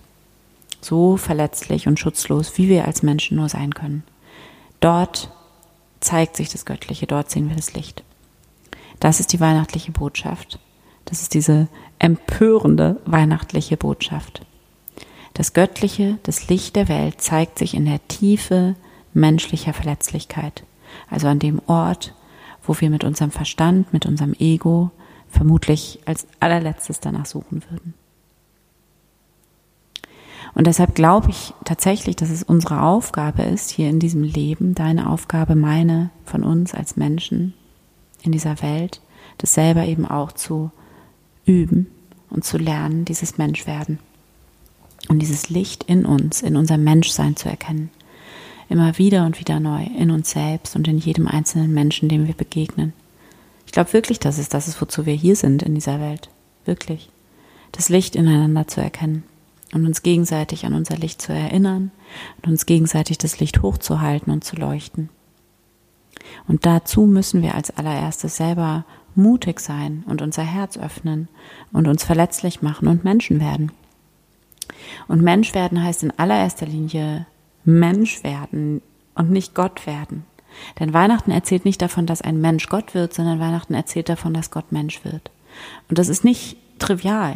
So 0.81 1.17
verletzlich 1.17 1.87
und 1.87 1.99
schutzlos, 1.99 2.57
wie 2.57 2.69
wir 2.69 2.85
als 2.85 3.03
Menschen 3.03 3.37
nur 3.37 3.49
sein 3.49 3.73
können. 3.73 4.03
Dort 4.79 5.31
zeigt 5.99 6.37
sich 6.37 6.49
das 6.49 6.65
Göttliche, 6.65 7.07
dort 7.07 7.29
sehen 7.29 7.49
wir 7.49 7.55
das 7.55 7.73
Licht. 7.73 8.03
Das 8.99 9.19
ist 9.19 9.33
die 9.33 9.39
weihnachtliche 9.39 9.91
Botschaft. 9.91 10.59
Das 11.05 11.21
ist 11.21 11.33
diese 11.33 11.67
empörende 11.97 13.01
weihnachtliche 13.05 13.77
Botschaft. 13.77 14.45
Das 15.33 15.53
Göttliche, 15.53 16.19
das 16.23 16.49
Licht 16.49 16.75
der 16.75 16.87
Welt 16.87 17.21
zeigt 17.21 17.59
sich 17.59 17.73
in 17.73 17.85
der 17.85 18.05
Tiefe 18.07 18.75
menschlicher 19.13 19.73
Verletzlichkeit, 19.73 20.63
also 21.09 21.27
an 21.27 21.39
dem 21.39 21.61
Ort, 21.67 22.13
wo 22.63 22.79
wir 22.79 22.89
mit 22.89 23.03
unserem 23.03 23.31
Verstand, 23.31 23.93
mit 23.93 24.05
unserem 24.05 24.33
Ego 24.37 24.91
vermutlich 25.29 25.99
als 26.05 26.27
allerletztes 26.39 26.99
danach 26.99 27.25
suchen 27.25 27.63
würden. 27.69 27.93
Und 30.53 30.67
deshalb 30.67 30.95
glaube 30.95 31.29
ich 31.29 31.53
tatsächlich, 31.63 32.15
dass 32.15 32.29
es 32.29 32.43
unsere 32.43 32.81
Aufgabe 32.81 33.43
ist, 33.43 33.69
hier 33.69 33.89
in 33.89 33.99
diesem 33.99 34.23
Leben, 34.23 34.75
deine 34.75 35.09
Aufgabe, 35.09 35.55
meine, 35.55 36.09
von 36.25 36.43
uns 36.43 36.73
als 36.73 36.97
Menschen 36.97 37.53
in 38.23 38.31
dieser 38.31 38.61
Welt, 38.61 39.01
das 39.37 39.53
selber 39.53 39.85
eben 39.85 40.05
auch 40.05 40.31
zu 40.31 40.71
üben 41.45 41.87
und 42.29 42.43
zu 42.43 42.57
lernen, 42.57 43.05
dieses 43.05 43.37
Menschwerden 43.37 43.99
und 45.07 45.19
dieses 45.19 45.49
Licht 45.49 45.83
in 45.85 46.05
uns, 46.05 46.41
in 46.41 46.55
unser 46.55 46.77
Menschsein 46.77 47.35
zu 47.35 47.49
erkennen. 47.49 47.89
Immer 48.69 48.97
wieder 48.97 49.25
und 49.25 49.39
wieder 49.39 49.59
neu, 49.59 49.83
in 49.97 50.11
uns 50.11 50.31
selbst 50.31 50.75
und 50.75 50.87
in 50.87 50.99
jedem 50.99 51.27
einzelnen 51.27 51.73
Menschen, 51.73 52.09
dem 52.09 52.27
wir 52.27 52.35
begegnen. 52.35 52.93
Ich 53.65 53.71
glaube 53.71 53.93
wirklich, 53.93 54.19
dass 54.19 54.37
es 54.37 54.49
das 54.49 54.67
ist, 54.67 54.79
wozu 54.81 55.05
wir 55.05 55.13
hier 55.13 55.35
sind 55.35 55.63
in 55.63 55.73
dieser 55.73 55.99
Welt. 55.99 56.29
Wirklich. 56.65 57.09
Das 57.71 57.89
Licht 57.89 58.15
ineinander 58.15 58.67
zu 58.67 58.81
erkennen 58.81 59.23
und 59.73 59.85
uns 59.85 60.01
gegenseitig 60.01 60.65
an 60.65 60.73
unser 60.73 60.97
Licht 60.97 61.21
zu 61.21 61.33
erinnern 61.33 61.91
und 62.37 62.51
uns 62.51 62.65
gegenseitig 62.65 63.17
das 63.17 63.39
Licht 63.39 63.61
hochzuhalten 63.61 64.31
und 64.31 64.43
zu 64.43 64.55
leuchten. 64.55 65.09
Und 66.47 66.65
dazu 66.65 67.05
müssen 67.05 67.41
wir 67.41 67.55
als 67.55 67.71
allererstes 67.71 68.37
selber 68.37 68.85
mutig 69.15 69.59
sein 69.59 70.03
und 70.07 70.21
unser 70.21 70.43
Herz 70.43 70.77
öffnen 70.77 71.27
und 71.71 71.87
uns 71.87 72.03
verletzlich 72.03 72.61
machen 72.61 72.87
und 72.87 73.03
Menschen 73.03 73.39
werden. 73.39 73.71
Und 75.07 75.21
Mensch 75.21 75.53
werden 75.53 75.83
heißt 75.83 76.03
in 76.03 76.17
allererster 76.17 76.65
Linie 76.65 77.25
Mensch 77.65 78.23
werden 78.23 78.81
und 79.15 79.31
nicht 79.31 79.55
Gott 79.55 79.85
werden. 79.85 80.25
Denn 80.79 80.93
Weihnachten 80.93 81.31
erzählt 81.31 81.65
nicht 81.65 81.81
davon, 81.81 82.05
dass 82.05 82.21
ein 82.21 82.41
Mensch 82.41 82.67
Gott 82.69 82.93
wird, 82.93 83.13
sondern 83.13 83.39
Weihnachten 83.39 83.73
erzählt 83.73 84.09
davon, 84.09 84.33
dass 84.33 84.51
Gott 84.51 84.71
Mensch 84.71 85.03
wird. 85.03 85.31
Und 85.89 85.99
das 85.99 86.09
ist 86.09 86.23
nicht 86.23 86.57
trivial. 86.79 87.35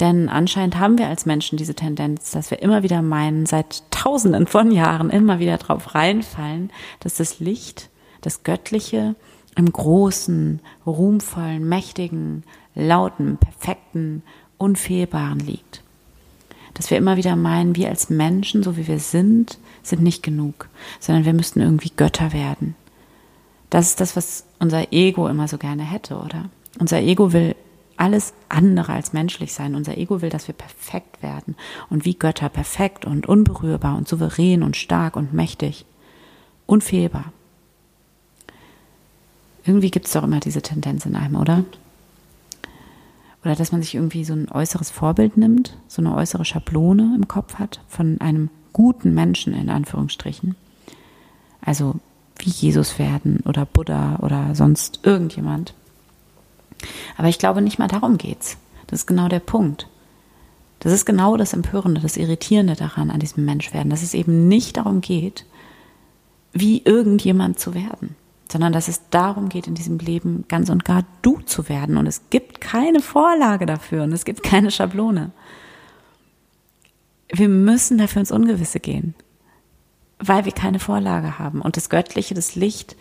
Denn 0.00 0.30
anscheinend 0.30 0.78
haben 0.78 0.96
wir 0.96 1.08
als 1.08 1.26
Menschen 1.26 1.58
diese 1.58 1.74
Tendenz, 1.74 2.30
dass 2.30 2.50
wir 2.50 2.62
immer 2.62 2.82
wieder 2.82 3.02
meinen, 3.02 3.44
seit 3.44 3.82
tausenden 3.90 4.46
von 4.46 4.70
Jahren 4.70 5.10
immer 5.10 5.38
wieder 5.38 5.58
drauf 5.58 5.94
reinfallen, 5.94 6.70
dass 7.00 7.16
das 7.16 7.38
Licht, 7.38 7.90
das 8.22 8.42
Göttliche 8.42 9.14
im 9.56 9.70
großen, 9.70 10.60
ruhmvollen, 10.86 11.68
mächtigen, 11.68 12.44
lauten, 12.74 13.36
perfekten, 13.36 14.22
unfehlbaren 14.56 15.38
liegt. 15.38 15.82
Dass 16.72 16.90
wir 16.90 16.96
immer 16.96 17.18
wieder 17.18 17.36
meinen, 17.36 17.76
wir 17.76 17.88
als 17.88 18.08
Menschen, 18.08 18.62
so 18.62 18.78
wie 18.78 18.86
wir 18.86 19.00
sind, 19.00 19.58
sind 19.82 20.02
nicht 20.02 20.22
genug, 20.22 20.68
sondern 20.98 21.26
wir 21.26 21.34
müssten 21.34 21.60
irgendwie 21.60 21.92
Götter 21.94 22.32
werden. 22.32 22.74
Das 23.68 23.88
ist 23.88 24.00
das, 24.00 24.16
was 24.16 24.44
unser 24.60 24.92
Ego 24.92 25.28
immer 25.28 25.46
so 25.46 25.58
gerne 25.58 25.82
hätte, 25.82 26.16
oder? 26.16 26.48
Unser 26.78 27.00
Ego 27.00 27.32
will 27.32 27.54
alles 28.00 28.32
andere 28.48 28.94
als 28.94 29.12
menschlich 29.12 29.52
sein. 29.52 29.74
Unser 29.74 29.98
Ego 29.98 30.22
will, 30.22 30.30
dass 30.30 30.48
wir 30.48 30.54
perfekt 30.54 31.22
werden 31.22 31.54
und 31.90 32.06
wie 32.06 32.14
Götter 32.14 32.48
perfekt 32.48 33.04
und 33.04 33.28
unberührbar 33.28 33.96
und 33.96 34.08
souverän 34.08 34.62
und 34.62 34.76
stark 34.76 35.16
und 35.16 35.34
mächtig, 35.34 35.84
unfehlbar. 36.64 37.32
Irgendwie 39.66 39.90
gibt 39.90 40.06
es 40.06 40.12
doch 40.12 40.24
immer 40.24 40.40
diese 40.40 40.62
Tendenz 40.62 41.04
in 41.04 41.14
einem, 41.14 41.36
oder? 41.36 41.64
Oder 43.44 43.54
dass 43.54 43.70
man 43.70 43.82
sich 43.82 43.94
irgendwie 43.94 44.24
so 44.24 44.32
ein 44.32 44.50
äußeres 44.50 44.90
Vorbild 44.90 45.36
nimmt, 45.36 45.76
so 45.86 46.00
eine 46.00 46.14
äußere 46.14 46.46
Schablone 46.46 47.14
im 47.14 47.28
Kopf 47.28 47.56
hat 47.56 47.80
von 47.86 48.18
einem 48.22 48.48
guten 48.72 49.12
Menschen 49.12 49.52
in 49.52 49.68
Anführungsstrichen. 49.68 50.56
Also 51.60 51.96
wie 52.38 52.48
Jesus 52.48 52.98
werden 52.98 53.40
oder 53.44 53.66
Buddha 53.66 54.20
oder 54.22 54.54
sonst 54.54 55.00
irgendjemand. 55.02 55.74
Aber 57.16 57.28
ich 57.28 57.38
glaube, 57.38 57.62
nicht 57.62 57.78
mal 57.78 57.88
darum 57.88 58.18
geht's. 58.18 58.56
Das 58.86 59.00
ist 59.00 59.06
genau 59.06 59.28
der 59.28 59.40
Punkt. 59.40 59.88
Das 60.80 60.92
ist 60.92 61.04
genau 61.04 61.36
das 61.36 61.52
Empörende, 61.52 62.00
das 62.00 62.16
Irritierende 62.16 62.74
daran, 62.74 63.10
an 63.10 63.20
diesem 63.20 63.44
Menschwerden, 63.44 63.90
dass 63.90 64.02
es 64.02 64.14
eben 64.14 64.48
nicht 64.48 64.78
darum 64.78 65.00
geht, 65.00 65.44
wie 66.52 66.82
irgendjemand 66.84 67.58
zu 67.58 67.74
werden 67.74 68.16
sondern 68.50 68.72
dass 68.72 68.88
es 68.88 69.08
darum 69.10 69.48
geht, 69.48 69.66
in 69.66 69.74
diesem 69.74 69.98
Leben 69.98 70.44
ganz 70.48 70.70
und 70.70 70.84
gar 70.84 71.04
du 71.22 71.40
zu 71.40 71.68
werden. 71.68 71.96
Und 71.96 72.06
es 72.06 72.22
gibt 72.30 72.60
keine 72.60 73.00
Vorlage 73.00 73.64
dafür 73.66 74.02
und 74.02 74.12
es 74.12 74.24
gibt 74.24 74.42
keine 74.42 74.70
Schablone. 74.70 75.30
Wir 77.32 77.48
müssen 77.48 77.96
dafür 77.96 78.20
ins 78.20 78.32
Ungewisse 78.32 78.80
gehen, 78.80 79.14
weil 80.18 80.44
wir 80.44 80.52
keine 80.52 80.80
Vorlage 80.80 81.38
haben. 81.38 81.62
Und 81.62 81.76
das 81.76 81.90
Göttliche, 81.90 82.34
das 82.34 82.56
Licht, 82.56 82.96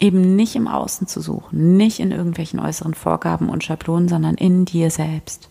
eben 0.00 0.36
nicht 0.36 0.56
im 0.56 0.68
Außen 0.68 1.06
zu 1.06 1.20
suchen, 1.20 1.76
nicht 1.76 2.00
in 2.00 2.10
irgendwelchen 2.10 2.60
äußeren 2.60 2.94
Vorgaben 2.94 3.48
und 3.48 3.64
Schablonen, 3.64 4.08
sondern 4.08 4.34
in 4.34 4.64
dir 4.64 4.90
selbst. 4.90 5.48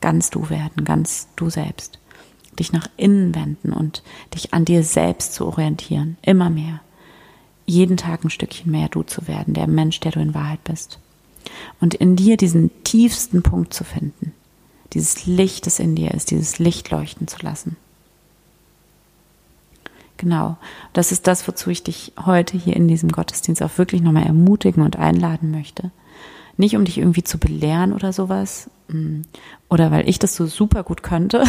Ganz 0.00 0.30
du 0.30 0.50
werden, 0.50 0.84
ganz 0.84 1.28
du 1.36 1.50
selbst. 1.50 1.98
Dich 2.58 2.72
nach 2.72 2.88
innen 2.96 3.34
wenden 3.34 3.72
und 3.72 4.02
dich 4.34 4.52
an 4.52 4.64
dir 4.64 4.84
selbst 4.84 5.34
zu 5.34 5.46
orientieren, 5.46 6.16
immer 6.22 6.50
mehr 6.50 6.80
jeden 7.66 7.96
Tag 7.96 8.24
ein 8.24 8.30
Stückchen 8.30 8.70
mehr 8.70 8.88
du 8.88 9.02
zu 9.02 9.28
werden, 9.28 9.54
der 9.54 9.66
Mensch, 9.66 10.00
der 10.00 10.12
du 10.12 10.20
in 10.20 10.34
Wahrheit 10.34 10.62
bist. 10.64 10.98
Und 11.80 11.94
in 11.94 12.16
dir 12.16 12.36
diesen 12.36 12.70
tiefsten 12.84 13.42
Punkt 13.42 13.74
zu 13.74 13.84
finden, 13.84 14.32
dieses 14.92 15.26
Licht, 15.26 15.66
das 15.66 15.78
in 15.78 15.94
dir 15.94 16.12
ist, 16.12 16.30
dieses 16.30 16.58
Licht 16.58 16.90
leuchten 16.90 17.26
zu 17.28 17.38
lassen. 17.42 17.76
Genau, 20.22 20.56
das 20.92 21.10
ist 21.10 21.26
das, 21.26 21.48
wozu 21.48 21.68
ich 21.70 21.82
dich 21.82 22.12
heute 22.24 22.56
hier 22.56 22.76
in 22.76 22.86
diesem 22.86 23.10
Gottesdienst 23.10 23.60
auch 23.60 23.76
wirklich 23.76 24.02
nochmal 24.02 24.24
ermutigen 24.24 24.84
und 24.84 24.94
einladen 24.94 25.50
möchte. 25.50 25.90
Nicht 26.56 26.76
um 26.76 26.84
dich 26.84 26.98
irgendwie 26.98 27.24
zu 27.24 27.38
belehren 27.38 27.92
oder 27.92 28.12
sowas, 28.12 28.70
mm, 28.86 29.22
oder 29.68 29.90
weil 29.90 30.08
ich 30.08 30.20
das 30.20 30.36
so 30.36 30.46
super 30.46 30.84
gut 30.84 31.02
könnte, 31.02 31.42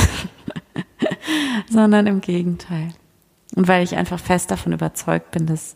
sondern 1.69 2.07
im 2.07 2.19
Gegenteil. 2.19 2.89
Und 3.55 3.67
weil 3.67 3.83
ich 3.83 3.95
einfach 3.95 4.19
fest 4.19 4.49
davon 4.49 4.73
überzeugt 4.73 5.29
bin, 5.29 5.45
dass 5.45 5.75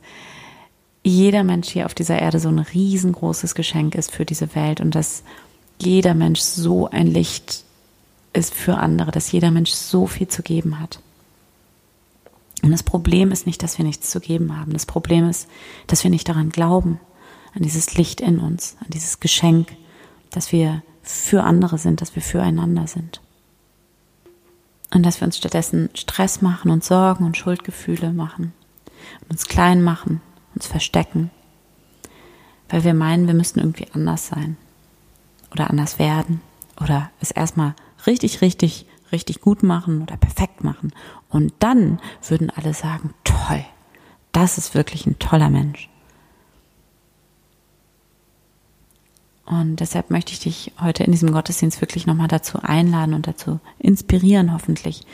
jeder 1.03 1.43
Mensch 1.43 1.69
hier 1.69 1.85
auf 1.85 1.93
dieser 1.93 2.17
Erde 2.17 2.39
so 2.39 2.49
ein 2.49 2.57
riesengroßes 2.57 3.53
Geschenk 3.53 3.93
ist 3.93 4.11
für 4.11 4.25
diese 4.25 4.55
Welt 4.55 4.81
und 4.81 4.95
dass 4.95 5.21
jeder 5.77 6.15
Mensch 6.15 6.39
so 6.39 6.89
ein 6.89 7.05
Licht 7.05 7.63
ist 8.33 8.55
für 8.55 8.79
andere, 8.79 9.11
dass 9.11 9.31
jeder 9.31 9.51
Mensch 9.51 9.69
so 9.69 10.07
viel 10.07 10.27
zu 10.27 10.41
geben 10.41 10.79
hat. 10.79 10.99
Und 12.67 12.73
das 12.73 12.83
Problem 12.83 13.31
ist 13.31 13.47
nicht, 13.47 13.63
dass 13.63 13.77
wir 13.77 13.85
nichts 13.85 14.09
zu 14.09 14.19
geben 14.19 14.57
haben. 14.57 14.73
Das 14.73 14.85
Problem 14.85 15.27
ist, 15.27 15.47
dass 15.87 16.03
wir 16.03 16.11
nicht 16.11 16.27
daran 16.27 16.49
glauben, 16.49 16.99
an 17.55 17.63
dieses 17.63 17.95
Licht 17.95 18.21
in 18.21 18.39
uns, 18.39 18.75
an 18.81 18.87
dieses 18.89 19.19
Geschenk, 19.19 19.69
dass 20.31 20.51
wir 20.51 20.83
für 21.01 21.43
andere 21.43 21.77
sind, 21.77 22.01
dass 22.01 22.15
wir 22.15 22.21
füreinander 22.21 22.85
sind. 22.87 23.21
Und 24.93 25.05
dass 25.05 25.21
wir 25.21 25.25
uns 25.25 25.37
stattdessen 25.37 25.89
Stress 25.93 26.41
machen 26.41 26.69
und 26.69 26.83
Sorgen 26.83 27.25
und 27.25 27.37
Schuldgefühle 27.37 28.11
machen 28.11 28.53
uns 29.29 29.45
klein 29.45 29.81
machen, 29.83 30.21
uns 30.55 30.67
verstecken, 30.67 31.29
weil 32.69 32.83
wir 32.83 32.93
meinen, 32.93 33.27
wir 33.27 33.33
müssten 33.33 33.59
irgendwie 33.59 33.87
anders 33.93 34.27
sein 34.27 34.57
oder 35.51 35.69
anders 35.69 35.99
werden 35.99 36.41
oder 36.81 37.09
es 37.21 37.31
erstmal 37.31 37.75
richtig, 38.05 38.41
richtig, 38.41 38.85
richtig 39.11 39.41
gut 39.41 39.63
machen 39.63 40.01
oder 40.01 40.17
perfekt 40.17 40.63
machen. 40.63 40.91
Und 41.29 41.53
dann 41.59 41.99
würden 42.27 42.49
alle 42.49 42.73
sagen, 42.73 43.13
toll, 43.23 43.63
das 44.31 44.57
ist 44.57 44.75
wirklich 44.75 45.05
ein 45.05 45.19
toller 45.19 45.49
Mensch. 45.49 45.89
Und 49.45 49.79
deshalb 49.79 50.09
möchte 50.11 50.33
ich 50.33 50.39
dich 50.39 50.73
heute 50.81 51.05
in 51.05 51.11
diesem 51.11 51.31
Gottesdienst 51.31 51.79
wirklich 51.79 52.05
nochmal 52.05 52.27
dazu 52.27 52.59
einladen 52.61 53.13
und 53.13 53.27
dazu 53.27 53.61
inspirieren, 53.79 54.53
hoffentlich, 54.53 55.07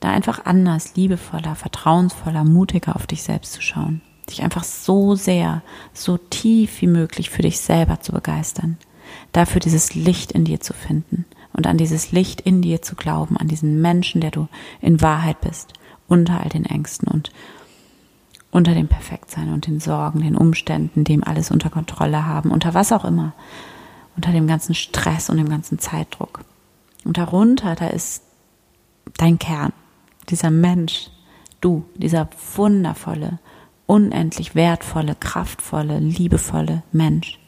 da 0.00 0.10
einfach 0.10 0.44
anders, 0.44 0.96
liebevoller, 0.96 1.54
vertrauensvoller, 1.54 2.44
mutiger 2.44 2.96
auf 2.96 3.06
dich 3.06 3.22
selbst 3.22 3.52
zu 3.52 3.62
schauen. 3.62 4.02
Dich 4.28 4.42
einfach 4.42 4.64
so 4.64 5.14
sehr, 5.14 5.62
so 5.94 6.18
tief 6.18 6.82
wie 6.82 6.86
möglich 6.86 7.30
für 7.30 7.42
dich 7.42 7.58
selber 7.60 8.00
zu 8.00 8.12
begeistern. 8.12 8.76
Dafür 9.32 9.60
dieses 9.60 9.94
Licht 9.94 10.32
in 10.32 10.44
dir 10.44 10.60
zu 10.60 10.74
finden 10.74 11.24
und 11.52 11.66
an 11.66 11.76
dieses 11.76 12.12
Licht 12.12 12.40
in 12.40 12.62
dir 12.62 12.82
zu 12.82 12.94
glauben, 12.94 13.36
an 13.36 13.48
diesen 13.48 13.80
Menschen, 13.80 14.20
der 14.20 14.30
du 14.30 14.48
in 14.80 15.00
Wahrheit 15.00 15.40
bist, 15.40 15.72
unter 16.08 16.40
all 16.40 16.48
den 16.48 16.64
Ängsten 16.64 17.08
und 17.08 17.30
unter 18.50 18.74
dem 18.74 18.88
Perfektsein 18.88 19.52
und 19.52 19.66
den 19.66 19.80
Sorgen, 19.80 20.22
den 20.22 20.36
Umständen, 20.36 21.04
dem 21.04 21.22
alles 21.22 21.50
unter 21.50 21.70
Kontrolle 21.70 22.26
haben, 22.26 22.50
unter 22.50 22.74
was 22.74 22.92
auch 22.92 23.04
immer, 23.04 23.32
unter 24.16 24.32
dem 24.32 24.46
ganzen 24.46 24.74
Stress 24.74 25.30
und 25.30 25.36
dem 25.36 25.48
ganzen 25.48 25.78
Zeitdruck. 25.78 26.40
Und 27.04 27.16
darunter, 27.16 27.76
da 27.76 27.86
ist 27.86 28.22
dein 29.16 29.38
Kern, 29.38 29.72
dieser 30.28 30.50
Mensch, 30.50 31.10
du, 31.60 31.84
dieser 31.94 32.28
wundervolle, 32.56 33.38
unendlich 33.86 34.54
wertvolle, 34.54 35.14
kraftvolle, 35.18 35.98
liebevolle 35.98 36.82
Mensch. 36.92 37.38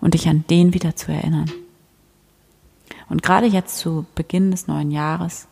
Und 0.00 0.14
dich 0.14 0.28
an 0.28 0.44
den 0.48 0.74
wieder 0.74 0.94
zu 0.94 1.10
erinnern. 1.10 1.50
Und 3.08 3.22
gerade 3.22 3.46
jetzt 3.46 3.78
zu 3.78 4.06
Beginn 4.14 4.50
des 4.50 4.66
neuen 4.66 4.90
Jahres, 4.90 5.46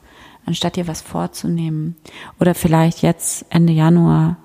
anstatt 0.46 0.76
dir 0.76 0.88
was 0.88 1.00
vorzunehmen 1.00 1.96
oder 2.40 2.54
vielleicht 2.54 3.02
jetzt 3.02 3.46
Ende 3.50 3.72
Januar 3.72 4.36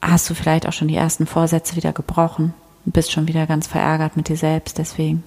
hast 0.00 0.30
du 0.30 0.34
vielleicht 0.34 0.66
auch 0.66 0.72
schon 0.72 0.88
die 0.88 0.96
ersten 0.96 1.26
Vorsätze 1.26 1.76
wieder 1.76 1.92
gebrochen 1.92 2.54
und 2.84 2.92
bist 2.92 3.10
schon 3.10 3.28
wieder 3.28 3.46
ganz 3.46 3.66
verärgert 3.66 4.16
mit 4.16 4.28
dir 4.28 4.36
selbst 4.36 4.78
deswegen. 4.78 5.24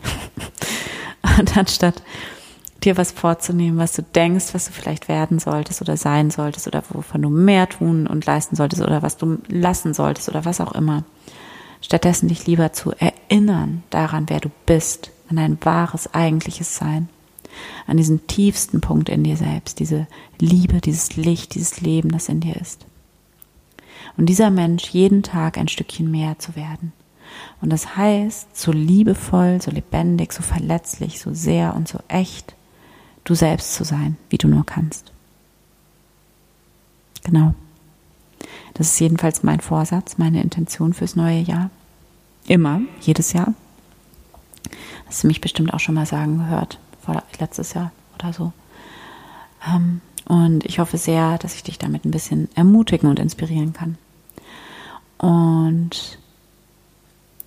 und 1.40 1.58
anstatt 1.58 2.02
dir 2.84 2.98
was 2.98 3.12
vorzunehmen, 3.12 3.78
was 3.78 3.94
du 3.94 4.02
denkst, 4.02 4.54
was 4.54 4.66
du 4.66 4.72
vielleicht 4.72 5.08
werden 5.08 5.40
solltest 5.40 5.82
oder 5.82 5.98
sein 5.98 6.32
solltest 6.32 6.68
oder 6.68 6.82
wovon 6.90 7.22
du 7.22 7.30
mehr 7.30 7.70
tun 7.70 8.08
und 8.08 8.26
leisten 8.26 8.56
solltest 8.56 8.82
oder 8.82 9.02
was 9.02 9.18
du 9.18 9.38
lassen 9.48 9.94
solltest 9.94 10.30
oder 10.30 10.46
was 10.46 10.62
auch 10.62 10.72
immer. 10.72 11.04
Stattdessen 11.82 12.28
dich 12.28 12.48
lieber 12.48 12.74
zu 12.74 12.92
erinnern 12.92 13.84
daran, 13.90 14.26
wer 14.30 14.40
du 14.40 14.50
bist, 14.66 15.12
an 15.32 15.38
dein 15.38 15.58
wahres, 15.62 16.14
eigentliches 16.14 16.76
Sein, 16.76 17.10
an 17.88 17.98
diesen 17.98 18.28
tiefsten 18.28 18.80
Punkt 18.80 19.10
in 19.10 19.24
dir 19.24 19.38
selbst, 19.38 19.80
diese 19.80 20.06
Liebe, 20.40 20.80
dieses 20.80 21.16
Licht, 21.16 21.56
dieses 21.56 21.82
Leben, 21.82 22.10
das 22.10 22.30
in 22.30 22.42
dir 22.42 22.56
ist 22.56 22.86
und 24.18 24.28
dieser 24.28 24.52
Mensch 24.52 24.90
jeden 24.90 25.24
Tag 25.24 25.58
ein 25.58 25.68
Stückchen 25.68 26.10
mehr 26.10 26.38
zu 26.40 26.56
werden. 26.56 26.94
Und 27.62 27.72
das 27.72 27.96
heißt, 27.96 28.58
so 28.58 28.72
liebevoll, 28.72 29.62
so 29.62 29.72
lebendig, 29.72 30.34
so 30.34 30.44
verletzlich, 30.44 31.20
so 31.20 31.34
sehr 31.34 31.76
und 31.76 31.88
so 31.88 32.00
echt 32.08 32.56
du 33.24 33.36
selbst 33.36 33.74
zu 33.74 33.84
sein, 33.84 34.18
wie 34.30 34.38
du 34.38 34.48
nur 34.48 34.66
kannst. 34.66 35.12
Genau. 37.24 37.54
Das 38.74 38.88
ist 38.88 39.00
jedenfalls 39.00 39.44
mein 39.44 39.60
Vorsatz, 39.60 40.18
meine 40.18 40.42
Intention 40.42 40.94
fürs 40.94 41.16
neue 41.16 41.40
Jahr. 41.40 41.70
Immer, 42.48 42.82
jedes 43.02 43.34
Jahr. 43.34 43.54
Hast 45.08 45.24
du 45.24 45.28
mich 45.28 45.42
bestimmt 45.42 45.74
auch 45.74 45.80
schon 45.80 45.96
mal 45.96 46.06
sagen 46.06 46.38
gehört, 46.38 46.80
vor 47.02 47.24
letztes 47.40 47.74
Jahr 47.74 47.92
oder 48.18 48.34
so. 48.34 48.54
Ähm, 49.68 50.02
und 50.26 50.66
ich 50.66 50.80
hoffe 50.80 50.98
sehr, 50.98 51.38
dass 51.38 51.56
ich 51.56 51.64
dich 51.64 51.78
damit 51.78 52.06
ein 52.06 52.12
bisschen 52.12 52.50
ermutigen 52.56 53.10
und 53.10 53.20
inspirieren 53.20 53.74
kann. 53.74 53.98
Und 55.18 56.18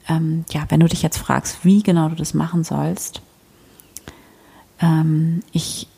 ähm, 0.08 0.44
ja, 0.50 0.64
wenn 0.68 0.80
du 0.80 0.86
dich 0.86 1.02
jetzt 1.02 1.18
fragst, 1.18 1.64
wie 1.64 1.82
genau 1.82 2.08
du 2.08 2.14
das 2.14 2.34
machen 2.34 2.62
sollst, 2.64 3.22
ähm, 4.80 5.42
ich 5.52 5.88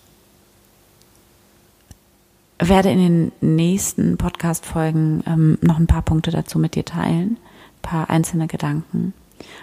werde 2.58 2.90
in 2.90 2.98
den 2.98 3.32
nächsten 3.56 4.16
Podcast-Folgen 4.16 5.22
ähm, 5.26 5.58
noch 5.60 5.78
ein 5.78 5.86
paar 5.86 6.02
Punkte 6.02 6.30
dazu 6.30 6.58
mit 6.58 6.74
dir 6.74 6.84
teilen, 6.84 7.36
ein 7.36 7.82
paar 7.82 8.10
einzelne 8.10 8.46
Gedanken. 8.46 9.12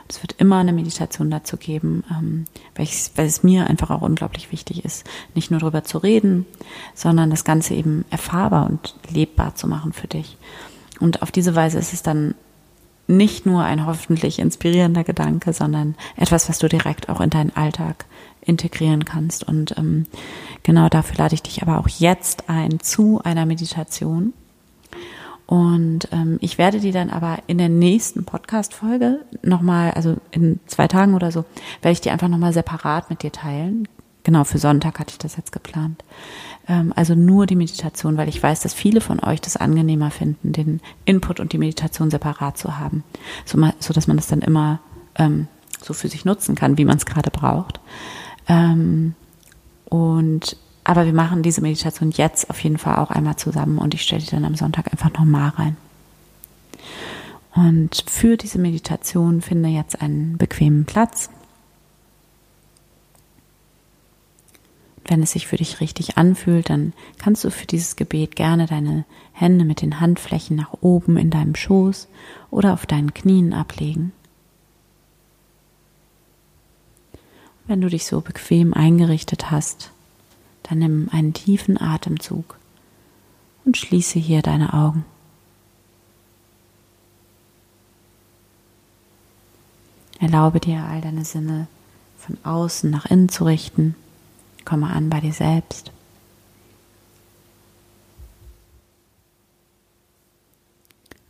Es 0.08 0.22
wird 0.22 0.34
immer 0.34 0.58
eine 0.58 0.74
Meditation 0.74 1.30
dazu 1.32 1.58
geben, 1.58 2.04
ähm, 2.12 2.46
weil, 2.76 2.88
weil 3.16 3.26
es 3.26 3.44
mir 3.44 3.68
einfach 3.68 3.90
auch 3.90 4.02
unglaublich 4.02 4.52
wichtig 4.52 4.86
ist, 4.86 5.06
nicht 5.36 5.52
nur 5.52 5.60
darüber 5.60 5.84
zu 5.84 5.98
reden, 5.98 6.46
sondern 6.94 7.30
das 7.30 7.44
Ganze 7.44 7.74
eben 7.74 8.06
erfahrbar 8.10 8.68
und 8.68 8.96
lebbar 9.10 9.56
zu 9.56 9.68
machen 9.68 9.94
für 9.94 10.08
dich. 10.08 10.38
Und 11.00 11.22
auf 11.22 11.32
diese 11.32 11.56
Weise 11.56 11.80
ist 11.80 11.94
es 11.94 12.04
dann 12.04 12.36
nicht 13.08 13.46
nur 13.46 13.64
ein 13.64 13.86
hoffentlich 13.86 14.40
inspirierender 14.40 15.04
Gedanke, 15.04 15.54
sondern 15.54 15.96
etwas, 16.16 16.48
was 16.48 16.60
du 16.60 16.70
direkt 16.70 17.10
auch 17.10 17.20
in 17.20 17.30
deinen 17.30 17.56
Alltag 17.56 18.06
integrieren 18.42 19.06
kannst. 19.06 19.44
Und 19.44 19.78
ähm, 19.78 20.06
genau 20.64 20.90
dafür 20.90 21.18
lade 21.18 21.36
ich 21.36 21.44
dich 21.44 21.62
aber 21.62 21.80
auch 21.80 21.88
jetzt 21.88 22.50
ein 22.50 22.80
zu 22.80 23.22
einer 23.24 23.46
Meditation. 23.46 24.34
Und 25.54 26.08
ähm, 26.12 26.40
ich 26.42 26.58
werde 26.58 26.80
die 26.80 26.92
dann 26.92 27.12
aber 27.12 27.38
in 27.46 27.60
der 27.60 27.70
nächsten 27.70 28.26
Podcast-Folge 28.26 29.20
nochmal, 29.44 29.92
also 29.92 30.18
in 30.32 30.60
zwei 30.66 30.88
Tagen 30.88 31.14
oder 31.14 31.32
so, 31.32 31.46
werde 31.84 31.94
ich 31.94 32.02
die 32.02 32.10
einfach 32.10 32.28
nochmal 32.28 32.54
separat 32.54 33.12
mit 33.12 33.22
dir 33.22 33.32
teilen. 33.32 33.88
Genau, 34.24 34.46
für 34.46 34.58
Sonntag 34.58 34.98
hatte 34.98 35.12
ich 35.12 35.20
das 35.20 35.38
jetzt 35.38 35.52
geplant. 35.52 36.04
Ähm, 36.68 36.92
also 36.96 37.14
nur 37.14 37.46
die 37.46 37.56
Meditation, 37.56 38.18
weil 38.18 38.30
ich 38.30 38.42
weiß, 38.42 38.62
dass 38.62 38.74
viele 38.74 39.00
von 39.00 39.20
euch 39.20 39.42
das 39.42 39.56
angenehmer 39.56 40.10
finden, 40.10 40.54
den 40.54 40.82
Input 41.06 41.40
und 41.40 41.54
die 41.54 41.60
Meditation 41.60 42.10
separat 42.10 42.58
zu 42.58 42.80
haben, 42.80 43.04
so, 43.46 43.60
mal, 43.60 43.76
so 43.78 43.94
dass 43.94 44.08
man 44.08 44.18
das 44.18 44.26
dann 44.26 44.42
immer 44.42 44.80
ähm, 45.20 45.48
so 45.80 45.94
für 45.94 46.10
sich 46.10 46.26
nutzen 46.26 46.56
kann, 46.56 46.80
wie 46.80 46.86
man 46.86 46.98
es 46.98 47.06
gerade 47.06 47.30
braucht. 47.30 47.80
Ähm, 48.48 49.14
und 49.86 50.58
aber 50.84 51.06
wir 51.06 51.14
machen 51.14 51.44
diese 51.44 51.62
Meditation 51.62 52.12
jetzt 52.12 52.50
auf 52.50 52.60
jeden 52.60 52.78
Fall 52.78 52.98
auch 52.98 53.10
einmal 53.10 53.38
zusammen 53.38 53.78
und 53.78 53.94
ich 53.94 54.02
stelle 54.02 54.22
die 54.22 54.30
dann 54.30 54.46
am 54.46 54.56
Sonntag 54.56 54.92
einfach 54.92 55.14
nochmal 55.14 55.50
rein. 55.50 55.78
Und 57.56 58.04
für 58.08 58.36
diese 58.36 58.60
Meditation 58.60 59.42
finde 59.42 59.70
jetzt 59.70 60.02
einen 60.02 60.38
bequemen 60.38 60.86
Platz. 60.86 61.30
Wenn 65.06 65.22
es 65.22 65.32
sich 65.32 65.48
für 65.48 65.58
dich 65.58 65.80
richtig 65.80 66.18
anfühlt, 66.18 66.70
dann 66.70 66.94
kannst 67.20 67.44
du 67.44 67.52
für 67.52 67.68
dieses 67.68 67.96
Gebet 67.96 68.36
gerne 68.36 68.66
deine 68.66 69.06
Hände 69.34 69.66
mit 69.66 69.82
den 69.82 70.00
Handflächen 70.00 70.56
nach 70.56 70.74
oben 70.82 71.18
in 71.18 71.30
deinem 71.30 71.56
Schoß 71.56 72.08
oder 72.50 72.74
auf 72.74 72.86
deinen 72.86 73.14
Knien 73.14 73.54
ablegen. 73.54 74.14
Wenn 77.68 77.82
du 77.82 77.90
dich 77.90 78.06
so 78.06 78.22
bequem 78.22 78.74
eingerichtet 78.74 79.52
hast, 79.52 79.93
dann 80.74 80.80
nimm 80.80 81.10
einen 81.12 81.34
tiefen 81.34 81.80
Atemzug 81.80 82.58
und 83.64 83.78
schließe 83.78 84.18
hier 84.18 84.42
deine 84.42 84.74
Augen. 84.74 85.06
Erlaube 90.20 90.60
dir 90.60 90.84
all 90.84 91.00
deine 91.02 91.26
Sinne 91.26 91.68
von 92.18 92.38
außen 92.44 92.90
nach 92.90 93.06
innen 93.06 93.30
zu 93.30 93.44
richten. 93.44 93.96
Komme 94.66 94.88
an 94.90 95.12
bei 95.12 95.20
dir 95.20 95.34
selbst. 95.34 95.92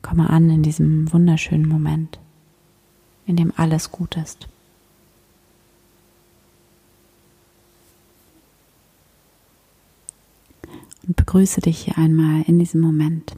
Komme 0.01 0.29
an 0.29 0.49
in 0.49 0.63
diesem 0.63 1.11
wunderschönen 1.11 1.67
Moment, 1.67 2.17
in 3.25 3.35
dem 3.35 3.51
alles 3.57 3.91
gut 3.91 4.15
ist. 4.15 4.47
Und 11.05 11.17
begrüße 11.17 11.61
dich 11.61 11.79
hier 11.79 11.97
einmal 11.97 12.43
in 12.43 12.59
diesem 12.59 12.81
Moment. 12.81 13.35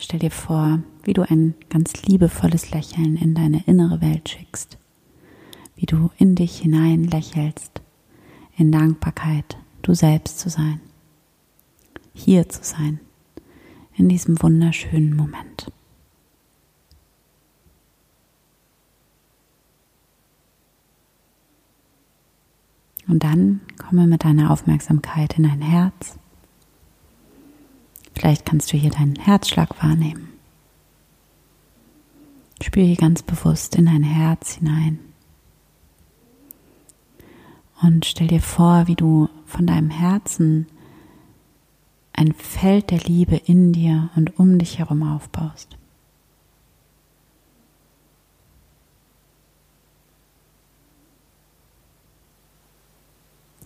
Stell 0.00 0.20
dir 0.20 0.30
vor, 0.30 0.80
wie 1.04 1.12
du 1.12 1.22
ein 1.22 1.54
ganz 1.68 2.02
liebevolles 2.04 2.70
Lächeln 2.70 3.16
in 3.16 3.34
deine 3.34 3.62
innere 3.66 4.00
Welt 4.00 4.28
schickst, 4.28 4.78
wie 5.76 5.86
du 5.86 6.10
in 6.16 6.34
dich 6.34 6.58
hinein 6.58 7.04
lächelst, 7.04 7.82
in 8.56 8.72
Dankbarkeit, 8.72 9.58
du 9.82 9.94
selbst 9.94 10.38
zu 10.38 10.48
sein, 10.48 10.80
hier 12.14 12.48
zu 12.48 12.64
sein, 12.64 13.00
in 13.96 14.08
diesem 14.08 14.40
wunderschönen 14.42 15.14
Moment. 15.14 15.70
Und 23.08 23.24
dann 23.24 23.60
komme 23.76 24.06
mit 24.06 24.24
deiner 24.24 24.50
Aufmerksamkeit 24.50 25.36
in 25.36 25.42
dein 25.42 25.60
Herz. 25.60 26.18
Vielleicht 28.22 28.46
kannst 28.46 28.72
du 28.72 28.76
hier 28.76 28.92
deinen 28.92 29.16
Herzschlag 29.16 29.82
wahrnehmen. 29.82 30.28
Spür 32.62 32.84
hier 32.84 32.94
ganz 32.94 33.20
bewusst 33.20 33.74
in 33.74 33.86
dein 33.86 34.04
Herz 34.04 34.52
hinein. 34.52 35.00
Und 37.82 38.04
stell 38.04 38.28
dir 38.28 38.40
vor, 38.40 38.86
wie 38.86 38.94
du 38.94 39.28
von 39.44 39.66
deinem 39.66 39.90
Herzen 39.90 40.68
ein 42.12 42.32
Feld 42.32 42.92
der 42.92 43.00
Liebe 43.00 43.34
in 43.34 43.72
dir 43.72 44.10
und 44.14 44.38
um 44.38 44.56
dich 44.56 44.78
herum 44.78 45.02
aufbaust. 45.02 45.76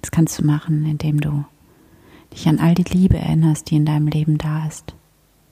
Das 0.01 0.11
kannst 0.11 0.39
du 0.39 0.47
machen, 0.47 0.87
indem 0.87 1.21
du 1.21 1.45
dich 2.33 2.49
an 2.49 2.59
all 2.59 2.75
die 2.75 2.85
Liebe 2.85 3.17
erinnerst, 3.17 3.71
die 3.71 3.77
in 3.77 3.87
deinem 3.87 4.09
Leben 4.09 4.39
da 4.39 4.67
ist. 4.67 4.95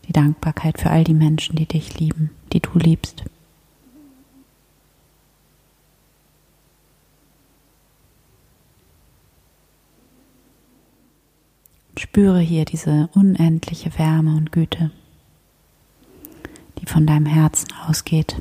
Die 0.06 0.12
Dankbarkeit 0.12 0.78
für 0.78 0.90
all 0.90 1.04
die 1.04 1.14
Menschen, 1.14 1.56
die 1.56 1.66
dich 1.66 1.98
lieben, 1.98 2.30
die 2.52 2.60
du 2.60 2.78
liebst. 2.78 3.24
Spüre 11.96 12.40
hier 12.40 12.64
diese 12.64 13.08
unendliche 13.14 13.98
Wärme 13.98 14.36
und 14.36 14.52
Güte, 14.52 14.90
die 16.78 16.86
von 16.86 17.06
deinem 17.06 17.26
Herzen 17.26 17.68
ausgeht. 17.88 18.36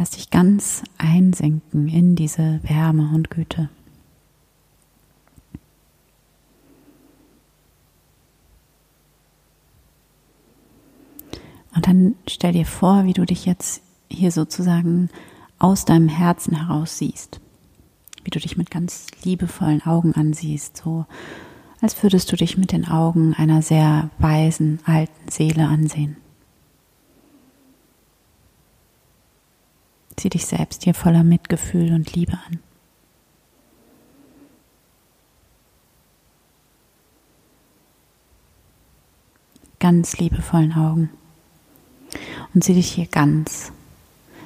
Lass 0.00 0.12
dich 0.12 0.30
ganz 0.30 0.82
einsinken 0.96 1.86
in 1.86 2.16
diese 2.16 2.60
Wärme 2.62 3.10
und 3.14 3.28
Güte. 3.28 3.68
Und 11.74 11.86
dann 11.86 12.14
stell 12.26 12.54
dir 12.54 12.64
vor, 12.64 13.04
wie 13.04 13.12
du 13.12 13.26
dich 13.26 13.44
jetzt 13.44 13.82
hier 14.10 14.32
sozusagen 14.32 15.10
aus 15.58 15.84
deinem 15.84 16.08
Herzen 16.08 16.56
heraus 16.56 16.96
siehst. 16.96 17.38
Wie 18.24 18.30
du 18.30 18.38
dich 18.38 18.56
mit 18.56 18.70
ganz 18.70 19.06
liebevollen 19.22 19.84
Augen 19.84 20.14
ansiehst, 20.14 20.78
so 20.78 21.04
als 21.82 22.02
würdest 22.02 22.32
du 22.32 22.36
dich 22.36 22.56
mit 22.56 22.72
den 22.72 22.88
Augen 22.88 23.34
einer 23.34 23.60
sehr 23.60 24.08
weisen 24.18 24.78
alten 24.86 25.30
Seele 25.30 25.68
ansehen. 25.68 26.16
Sieh 30.20 30.28
dich 30.28 30.44
selbst 30.44 30.84
hier 30.84 30.92
voller 30.92 31.24
Mitgefühl 31.24 31.94
und 31.94 32.12
Liebe 32.12 32.34
an. 32.46 32.58
Ganz 39.78 40.18
liebevollen 40.18 40.74
Augen. 40.74 41.08
Und 42.52 42.62
sieh 42.62 42.74
dich 42.74 42.92
hier 42.92 43.06
ganz. 43.06 43.72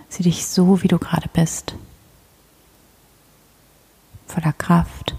Sieh 0.08 0.22
dich 0.22 0.46
so, 0.46 0.80
wie 0.84 0.86
du 0.86 1.00
gerade 1.00 1.28
bist. 1.32 1.74
Voller 4.28 4.52
Kraft 4.52 5.16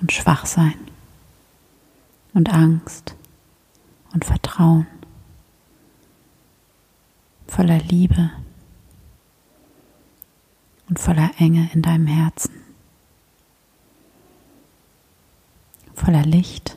und 0.00 0.10
Schwachsein 0.10 0.74
und 2.34 2.52
Angst 2.52 3.14
und 4.12 4.24
Vertrauen. 4.24 4.88
Voller 7.46 7.78
Liebe 7.78 8.32
und 10.92 10.98
voller 10.98 11.30
Enge 11.38 11.70
in 11.72 11.80
deinem 11.80 12.06
Herzen, 12.06 12.52
voller 15.94 16.26
Licht 16.26 16.76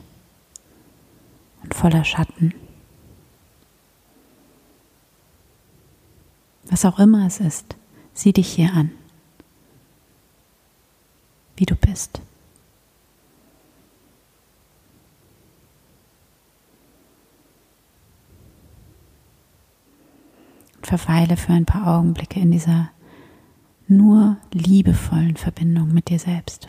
und 1.62 1.74
voller 1.74 2.02
Schatten. 2.02 2.54
Was 6.64 6.86
auch 6.86 6.98
immer 6.98 7.26
es 7.26 7.40
ist, 7.40 7.76
sieh 8.14 8.32
dich 8.32 8.48
hier 8.48 8.72
an, 8.72 8.90
wie 11.56 11.66
du 11.66 11.76
bist. 11.76 12.22
verweile 20.82 21.36
für 21.36 21.52
ein 21.52 21.66
paar 21.66 21.98
Augenblicke 21.98 22.38
in 22.38 22.52
dieser 22.52 22.90
nur 23.88 24.36
liebevollen 24.52 25.36
Verbindung 25.36 25.92
mit 25.92 26.08
dir 26.08 26.18
selbst. 26.18 26.66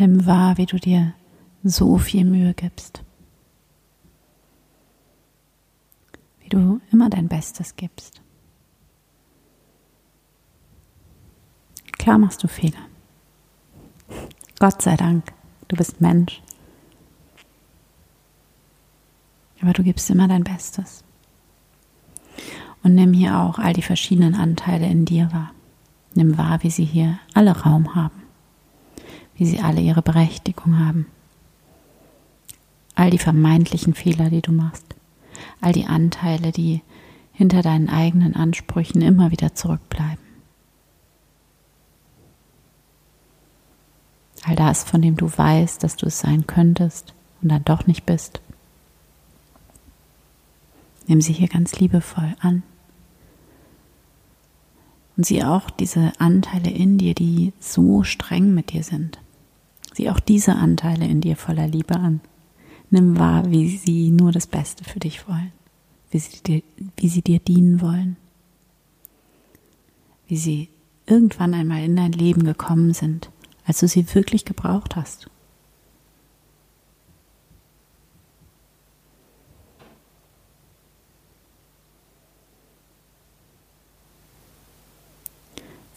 Nimm 0.00 0.24
wahr, 0.24 0.56
wie 0.56 0.64
du 0.64 0.78
dir 0.78 1.12
so 1.62 1.98
viel 1.98 2.24
Mühe 2.24 2.54
gibst. 2.54 3.02
Wie 6.38 6.48
du 6.48 6.80
immer 6.90 7.10
dein 7.10 7.28
Bestes 7.28 7.76
gibst. 7.76 8.22
Klar 11.98 12.16
machst 12.16 12.42
du 12.42 12.48
Fehler. 12.48 12.80
Gott 14.58 14.80
sei 14.80 14.96
Dank, 14.96 15.34
du 15.68 15.76
bist 15.76 16.00
Mensch. 16.00 16.40
Aber 19.60 19.74
du 19.74 19.82
gibst 19.82 20.08
immer 20.08 20.28
dein 20.28 20.44
Bestes. 20.44 21.04
Und 22.82 22.94
nimm 22.94 23.12
hier 23.12 23.38
auch 23.38 23.58
all 23.58 23.74
die 23.74 23.82
verschiedenen 23.82 24.34
Anteile 24.34 24.86
in 24.86 25.04
dir 25.04 25.30
wahr. 25.30 25.52
Nimm 26.14 26.38
wahr, 26.38 26.62
wie 26.62 26.70
sie 26.70 26.86
hier 26.86 27.18
alle 27.34 27.54
Raum 27.54 27.94
haben 27.94 28.19
wie 29.40 29.46
sie 29.46 29.60
alle 29.60 29.80
ihre 29.80 30.02
Berechtigung 30.02 30.78
haben. 30.78 31.06
All 32.94 33.08
die 33.08 33.16
vermeintlichen 33.16 33.94
Fehler, 33.94 34.28
die 34.28 34.42
du 34.42 34.52
machst, 34.52 34.84
all 35.62 35.72
die 35.72 35.86
Anteile, 35.86 36.52
die 36.52 36.82
hinter 37.32 37.62
deinen 37.62 37.88
eigenen 37.88 38.36
Ansprüchen 38.36 39.00
immer 39.00 39.30
wieder 39.30 39.54
zurückbleiben. 39.54 40.22
All 44.44 44.56
das, 44.56 44.84
von 44.84 45.00
dem 45.00 45.16
du 45.16 45.26
weißt, 45.34 45.82
dass 45.82 45.96
du 45.96 46.04
es 46.04 46.18
sein 46.18 46.46
könntest 46.46 47.14
und 47.40 47.48
dann 47.48 47.64
doch 47.64 47.86
nicht 47.86 48.04
bist. 48.04 48.42
Nimm 51.06 51.22
sie 51.22 51.32
hier 51.32 51.48
ganz 51.48 51.80
liebevoll 51.80 52.36
an. 52.40 52.62
Und 55.16 55.24
sieh 55.24 55.42
auch 55.44 55.70
diese 55.70 56.12
Anteile 56.18 56.68
in 56.68 56.98
dir, 56.98 57.14
die 57.14 57.54
so 57.58 58.02
streng 58.02 58.52
mit 58.52 58.72
dir 58.72 58.82
sind. 58.82 59.18
Sieh 59.94 60.10
auch 60.10 60.20
diese 60.20 60.54
Anteile 60.54 61.06
in 61.06 61.20
dir 61.20 61.36
voller 61.36 61.66
Liebe 61.66 61.96
an. 61.96 62.20
Nimm 62.90 63.18
wahr, 63.18 63.50
wie 63.50 63.76
sie 63.76 64.10
nur 64.10 64.32
das 64.32 64.46
Beste 64.46 64.84
für 64.84 64.98
dich 64.98 65.28
wollen, 65.28 65.52
wie 66.10 66.18
sie 66.18 66.42
dir, 66.42 66.62
wie 66.96 67.08
sie 67.08 67.22
dir 67.22 67.38
dienen 67.38 67.80
wollen, 67.80 68.16
wie 70.26 70.36
sie 70.36 70.68
irgendwann 71.06 71.54
einmal 71.54 71.84
in 71.84 71.96
dein 71.96 72.12
Leben 72.12 72.44
gekommen 72.44 72.94
sind, 72.94 73.30
als 73.64 73.80
du 73.80 73.88
sie 73.88 74.14
wirklich 74.14 74.44
gebraucht 74.44 74.96
hast. 74.96 75.30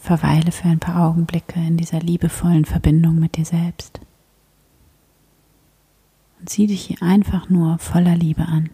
Verweile 0.04 0.52
für 0.52 0.68
ein 0.68 0.80
paar 0.80 1.08
Augenblicke 1.08 1.58
in 1.58 1.78
dieser 1.78 1.98
liebevollen 1.98 2.66
Verbindung 2.66 3.18
mit 3.18 3.38
dir 3.38 3.46
selbst. 3.46 4.02
Und 6.38 6.50
sieh 6.50 6.66
dich 6.66 6.82
hier 6.82 7.00
einfach 7.00 7.48
nur 7.48 7.78
voller 7.78 8.14
Liebe 8.14 8.42
an. 8.42 8.68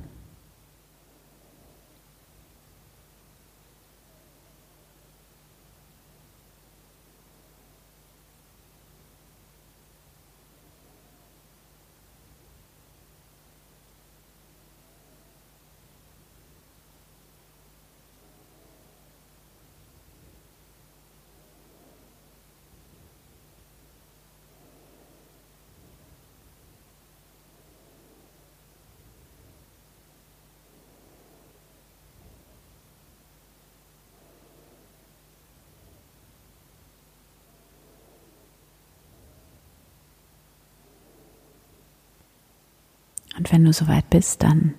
Und 43.41 43.51
wenn 43.53 43.65
du 43.65 43.73
soweit 43.73 44.11
bist, 44.11 44.43
dann 44.43 44.75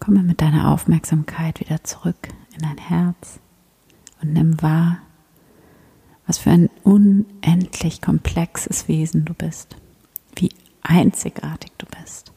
komme 0.00 0.22
mit 0.22 0.42
deiner 0.42 0.70
Aufmerksamkeit 0.70 1.60
wieder 1.60 1.82
zurück 1.82 2.28
in 2.54 2.58
dein 2.58 2.76
Herz 2.76 3.40
und 4.20 4.34
nimm 4.34 4.60
wahr, 4.60 4.98
was 6.26 6.36
für 6.36 6.50
ein 6.50 6.68
unendlich 6.84 8.02
komplexes 8.02 8.86
Wesen 8.86 9.24
du 9.24 9.32
bist, 9.32 9.78
wie 10.36 10.50
einzigartig 10.82 11.72
du 11.78 11.86
bist, 11.86 12.32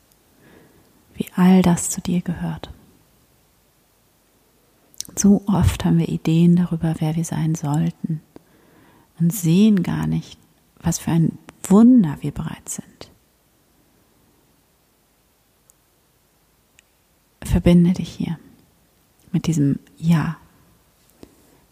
wie 1.15 1.27
all 1.36 1.62
das 1.62 1.89
zu 1.89 1.99
dir 1.99 2.21
gehört. 2.21 2.71
So 5.13 5.43
oft 5.45 5.84
haben 5.84 5.97
wir 5.97 6.08
Ideen 6.08 6.56
darüber, 6.56 6.95
wer 6.99 7.17
wir 7.17 7.25
sein 7.25 7.53
sollten 7.53 8.21
und 9.19 9.34
sehen 9.34 9.84
gar 9.84 10.08
nicht, 10.08 10.39
was 10.79 10.99
für 10.99 11.12
ein 11.12 11.38
Wunder 11.63 12.15
wir 12.21 12.32
bereits 12.32 12.75
sind. 12.75 13.12
Verbinde 17.53 17.93
dich 17.93 18.09
hier 18.09 18.39
mit 19.31 19.45
diesem 19.45 19.77
Ja, 19.99 20.37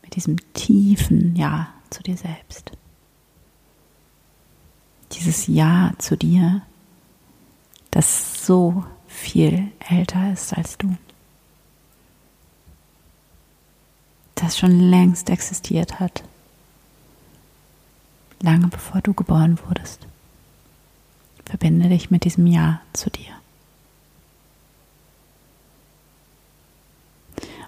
mit 0.03 0.15
diesem 0.15 0.37
tiefen 0.53 1.35
Ja 1.35 1.73
zu 1.89 2.03
dir 2.03 2.17
selbst. 2.17 2.71
Dieses 5.13 5.47
Ja 5.47 5.93
zu 5.97 6.15
dir, 6.15 6.61
das 7.89 8.45
so 8.45 8.85
viel 9.07 9.71
älter 9.79 10.31
ist 10.31 10.53
als 10.53 10.77
du. 10.77 10.95
Das 14.35 14.59
schon 14.59 14.79
längst 14.79 15.31
existiert 15.31 15.99
hat. 15.99 16.23
Lange 18.39 18.67
bevor 18.67 19.01
du 19.01 19.15
geboren 19.15 19.57
wurdest. 19.65 20.05
Verbinde 21.45 21.89
dich 21.89 22.11
mit 22.11 22.23
diesem 22.23 22.45
Ja 22.45 22.81
zu 22.93 23.09
dir. 23.09 23.40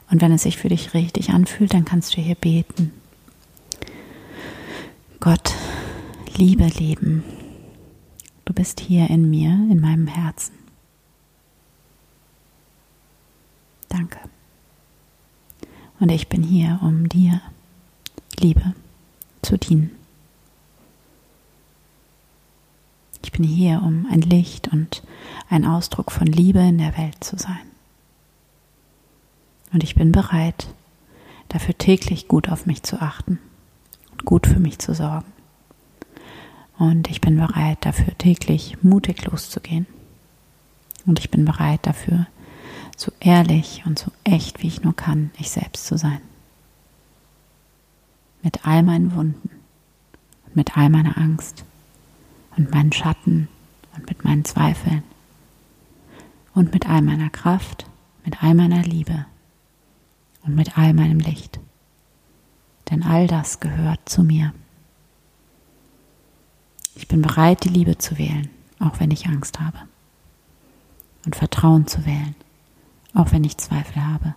Und 0.09 0.21
wenn 0.21 0.31
es 0.31 0.43
sich 0.43 0.57
für 0.57 0.69
dich 0.69 0.93
richtig 0.93 1.29
anfühlt, 1.31 1.73
dann 1.73 1.85
kannst 1.85 2.15
du 2.15 2.21
hier 2.21 2.35
beten. 2.35 2.91
Gott, 5.19 5.53
liebe 6.35 6.67
Leben, 6.67 7.23
du 8.45 8.53
bist 8.53 8.79
hier 8.79 9.09
in 9.09 9.29
mir, 9.29 9.51
in 9.71 9.79
meinem 9.79 10.07
Herzen. 10.07 10.53
Danke. 13.89 14.19
Und 15.99 16.09
ich 16.09 16.27
bin 16.27 16.43
hier, 16.43 16.79
um 16.81 17.07
dir, 17.07 17.41
Liebe, 18.39 18.73
zu 19.41 19.57
dienen. 19.57 19.91
Ich 23.23 23.31
bin 23.31 23.43
hier, 23.43 23.81
um 23.81 24.05
ein 24.11 24.21
Licht 24.21 24.67
und 24.67 25.03
ein 25.49 25.65
Ausdruck 25.65 26.11
von 26.11 26.27
Liebe 26.27 26.59
in 26.59 26.77
der 26.77 26.97
Welt 26.97 27.23
zu 27.23 27.37
sein. 27.37 27.72
Und 29.73 29.83
ich 29.83 29.95
bin 29.95 30.11
bereit, 30.11 30.67
dafür 31.49 31.75
täglich 31.77 32.27
gut 32.27 32.47
auf 32.47 32.67
mich 32.67 32.83
zu 32.83 33.01
achten 33.01 33.39
und 34.11 34.23
gut 34.23 34.45
für 34.45 34.59
mich 34.59 34.77
zu 34.77 34.93
sorgen. 34.93 35.25
Und 36.77 37.09
ich 37.09 37.21
bin 37.21 37.37
bereit, 37.37 37.79
dafür 37.81 38.15
täglich 38.17 38.77
mutig 38.83 39.25
loszugehen. 39.25 39.87
Und 41.05 41.19
ich 41.19 41.31
bin 41.31 41.43
bereit 41.43 41.79
dafür, 41.83 42.27
so 42.95 43.11
ehrlich 43.19 43.83
und 43.85 43.97
so 43.97 44.11
echt 44.23 44.61
wie 44.61 44.67
ich 44.67 44.83
nur 44.83 44.95
kann, 44.95 45.31
ich 45.39 45.49
selbst 45.49 45.87
zu 45.87 45.97
sein. 45.97 46.21
Mit 48.43 48.67
all 48.67 48.83
meinen 48.83 49.15
Wunden 49.15 49.49
und 50.45 50.55
mit 50.55 50.77
all 50.77 50.89
meiner 50.89 51.17
Angst 51.17 51.65
und 52.57 52.71
meinen 52.71 52.91
Schatten 52.91 53.47
und 53.95 54.07
mit 54.07 54.23
meinen 54.23 54.45
Zweifeln 54.45 55.03
und 56.53 56.73
mit 56.73 56.87
all 56.87 57.01
meiner 57.01 57.29
Kraft, 57.29 57.87
mit 58.23 58.43
all 58.43 58.53
meiner 58.53 58.83
Liebe 58.83 59.25
und 60.43 60.55
mit 60.55 60.77
all 60.77 60.93
meinem 60.93 61.19
Licht. 61.19 61.59
Denn 62.89 63.03
all 63.03 63.27
das 63.27 63.59
gehört 63.59 64.07
zu 64.07 64.23
mir. 64.23 64.53
Ich 66.95 67.07
bin 67.07 67.21
bereit, 67.21 67.63
die 67.63 67.69
Liebe 67.69 67.97
zu 67.97 68.17
wählen, 68.17 68.49
auch 68.79 68.99
wenn 68.99 69.11
ich 69.11 69.27
Angst 69.27 69.59
habe. 69.59 69.79
Und 71.25 71.35
Vertrauen 71.35 71.87
zu 71.87 72.05
wählen, 72.05 72.35
auch 73.13 73.31
wenn 73.31 73.43
ich 73.43 73.57
Zweifel 73.57 74.05
habe. 74.05 74.35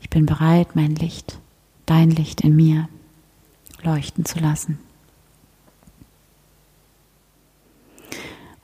Ich 0.00 0.10
bin 0.10 0.26
bereit, 0.26 0.76
mein 0.76 0.94
Licht, 0.94 1.38
dein 1.86 2.10
Licht 2.10 2.42
in 2.42 2.54
mir 2.54 2.88
leuchten 3.82 4.24
zu 4.24 4.38
lassen. 4.38 4.78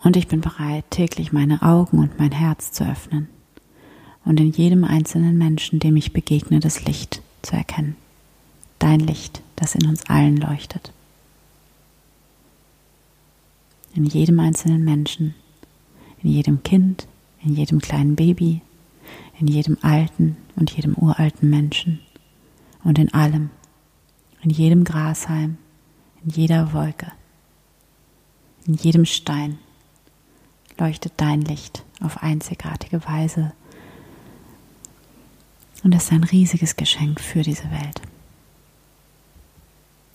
Und 0.03 0.17
ich 0.17 0.29
bin 0.29 0.43
bereit, 0.43 0.85
täglich 0.91 1.33
meine 1.33 1.63
Augen 1.63 1.99
und 1.99 2.19
mein 2.19 2.33
Herz 2.33 2.73
zu 2.73 2.85
öffnen 2.85 3.29
und 4.25 4.41
in 4.41 4.53
jedem 4.53 4.85
einzelnen 4.85 5.37
Menschen, 5.37 5.79
dem 5.79 5.97
ich 5.97 6.13
begegne, 6.13 6.61
das 6.61 6.85
Licht 6.85 7.23
zu 7.43 7.55
erkennen. 7.55 7.97
Dein 8.79 9.01
Licht, 9.01 9.43
das 9.57 9.75
in 9.75 9.87
uns 9.87 10.05
allen 10.09 10.37
leuchtet. 10.37 10.93
In 13.95 14.05
jedem 14.05 14.41
einzelnen 14.41 14.85
Menschen, 14.85 15.35
in 16.23 16.31
jedem 16.31 16.63
Kind, 16.63 17.07
in 17.43 17.55
jedem 17.55 17.81
kleinen 17.81 18.17
Baby, 18.17 18.61
in 19.39 19.47
jedem 19.47 19.77
alten 19.83 20.37
und 20.57 20.71
jedem 20.73 20.95
uralten 20.95 21.51
Menschen 21.51 22.01
und 22.83 22.99
in 22.99 23.13
allem, 23.13 23.51
in 24.43 24.51
jedem 24.51 24.85
Grashalm, 24.85 25.59
in 26.25 26.31
jeder 26.31 26.73
Wolke, 26.73 27.13
in 28.67 28.75
jedem 28.75 29.05
Stein 29.05 29.59
leuchtet 30.79 31.13
dein 31.19 31.43
Licht 31.43 31.85
auf 32.01 32.23
einzigartige 32.23 33.05
Weise 33.05 33.53
und 35.85 35.95
es 35.95 36.05
ist 36.05 36.13
ein 36.13 36.25
riesiges 36.25 36.77
Geschenk 36.77 37.21
für 37.21 37.43
diese 37.43 37.71
Welt. 37.71 38.01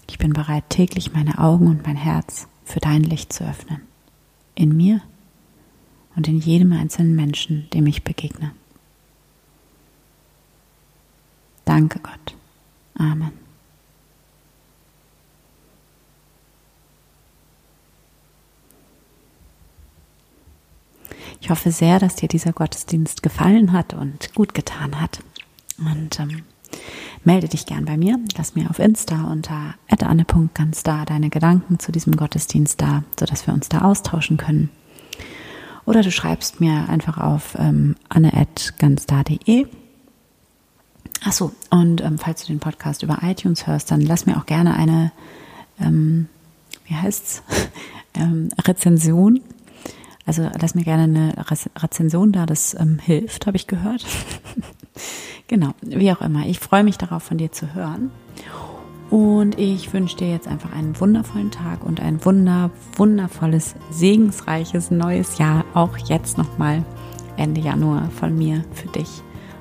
Ich 0.10 0.18
bin 0.18 0.34
bereit, 0.34 0.66
täglich 0.70 1.14
meine 1.14 1.38
Augen 1.38 1.68
und 1.68 1.86
mein 1.86 1.96
Herz 1.96 2.48
für 2.66 2.80
dein 2.80 3.04
Licht 3.04 3.32
zu 3.32 3.48
öffnen. 3.48 3.82
In 4.56 4.76
mir 4.76 5.02
und 6.16 6.28
in 6.28 6.40
jedem 6.40 6.74
einzelnen 6.74 7.16
Menschen, 7.16 7.70
dem 7.70 7.86
ich 7.86 8.04
begegne. 8.04 8.52
Danke 11.66 12.00
Gott. 12.00 12.36
Amen. 12.96 13.32
Ich 21.40 21.50
hoffe 21.50 21.72
sehr, 21.72 22.00
dass 22.00 22.16
dir 22.16 22.28
dieser 22.28 22.54
Gottesdienst 22.54 23.24
gefallen 23.24 23.72
hat 23.72 23.94
und 23.94 24.34
gut 24.34 24.54
getan 24.54 25.00
hat. 25.00 25.20
Und 25.80 26.20
ähm, 26.20 26.44
melde 27.24 27.48
dich 27.48 27.66
gern 27.66 27.86
bei 27.86 27.98
mir. 27.98 28.20
Lass 28.38 28.56
mir 28.56 28.70
auf 28.70 28.80
Insta 28.80 29.26
unter 29.26 29.76
anne.ganz 29.88 30.84
da 30.84 31.06
deine 31.06 31.30
Gedanken 31.30 31.80
zu 31.80 31.92
diesem 31.92 32.16
Gottesdienst 32.16 32.82
da, 32.82 33.04
sodass 33.20 33.48
wir 33.48 33.54
uns 33.54 33.70
da 33.70 33.82
austauschen 33.82 34.38
können. 34.38 34.70
Oder 35.86 36.02
du 36.04 36.12
schreibst 36.12 36.62
mir 36.62 36.88
einfach 36.88 37.18
auf 37.18 37.56
ähm, 37.58 37.96
anne.ganzda.de 38.10 39.68
Achso, 41.26 41.52
und 41.70 42.02
ähm, 42.02 42.18
falls 42.18 42.42
du 42.42 42.48
den 42.48 42.60
Podcast 42.60 43.04
über 43.04 43.20
iTunes 43.24 43.68
hörst, 43.68 43.92
dann 43.92 44.02
lass 44.02 44.26
mir 44.26 44.38
auch 44.38 44.46
gerne 44.46 44.76
eine, 44.76 45.12
ähm, 45.80 46.28
wie 46.86 46.96
heißt's, 46.96 47.44
ähm, 48.14 48.50
Rezension. 48.66 49.42
Also 50.26 50.50
lass 50.62 50.76
mir 50.76 50.84
gerne 50.84 51.04
eine 51.04 51.34
Rezension 51.76 52.32
da, 52.32 52.46
das 52.46 52.74
ähm, 52.74 53.00
hilft, 53.00 53.48
habe 53.48 53.58
ich 53.58 53.68
gehört. 53.68 54.06
genau, 55.50 55.72
wie 55.82 56.12
auch 56.14 56.22
immer. 56.22 56.46
Ich 56.46 56.60
freue 56.60 56.86
mich 56.86 56.98
darauf, 56.98 57.24
von 57.24 57.38
dir 57.38 57.52
zu 57.52 57.74
hören. 57.74 58.12
Und 59.10 59.58
ich 59.58 59.92
wünsche 59.92 60.18
dir 60.18 60.30
jetzt 60.30 60.48
einfach 60.48 60.72
einen 60.72 60.98
wundervollen 61.00 61.50
Tag 61.50 61.84
und 61.84 62.00
ein 62.00 62.24
wunder, 62.24 62.70
wundervolles, 62.96 63.76
segensreiches 63.90 64.92
neues 64.92 65.40
Jahr. 65.40 65.66
Auch 65.74 65.98
jetzt 65.98 66.38
nochmal 66.38 66.86
Ende 67.36 67.60
Januar 67.60 68.10
von 68.12 68.38
mir 68.38 68.64
für 68.74 68.88
dich. 68.90 69.10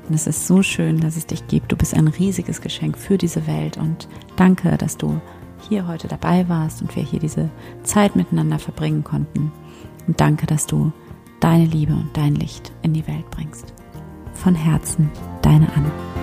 Und 0.07 0.15
es 0.15 0.27
ist 0.27 0.47
so 0.47 0.63
schön, 0.63 1.01
dass 1.01 1.17
es 1.17 1.27
dich 1.27 1.49
gibt. 1.49 1.73
Du 1.73 1.77
bist 1.77 1.95
ein 1.95 2.09
riesiges 2.09 2.61
Geschenk 2.61 2.99
für 2.99 3.17
diese 3.17 3.47
Welt. 3.47 3.79
Und 3.79 4.07
danke, 4.37 4.77
dass 4.77 4.99
du 4.99 5.21
hier 5.69 5.87
heute 5.87 6.09
dabei 6.09 6.49
warst 6.49 6.83
und 6.83 6.95
wir 6.95 7.03
hier 7.03 7.21
diese 7.21 7.51
Zeit 7.83 8.17
miteinander 8.17 8.59
verbringen 8.59 9.03
konnten. 9.03 9.51
Und 10.07 10.21
danke, 10.21 10.47
dass 10.47 10.67
du 10.67 10.93
deine 11.41 11.65
Liebe 11.65 11.95
und 11.95 12.11
dein 12.15 12.35
Licht 12.35 12.73
in 12.83 12.93
die 12.93 13.07
Welt 13.07 13.31
bringst. 13.31 13.73
Von 14.43 14.55
Herzen, 14.55 15.11
deine 15.43 15.67
Anne. 15.75 16.18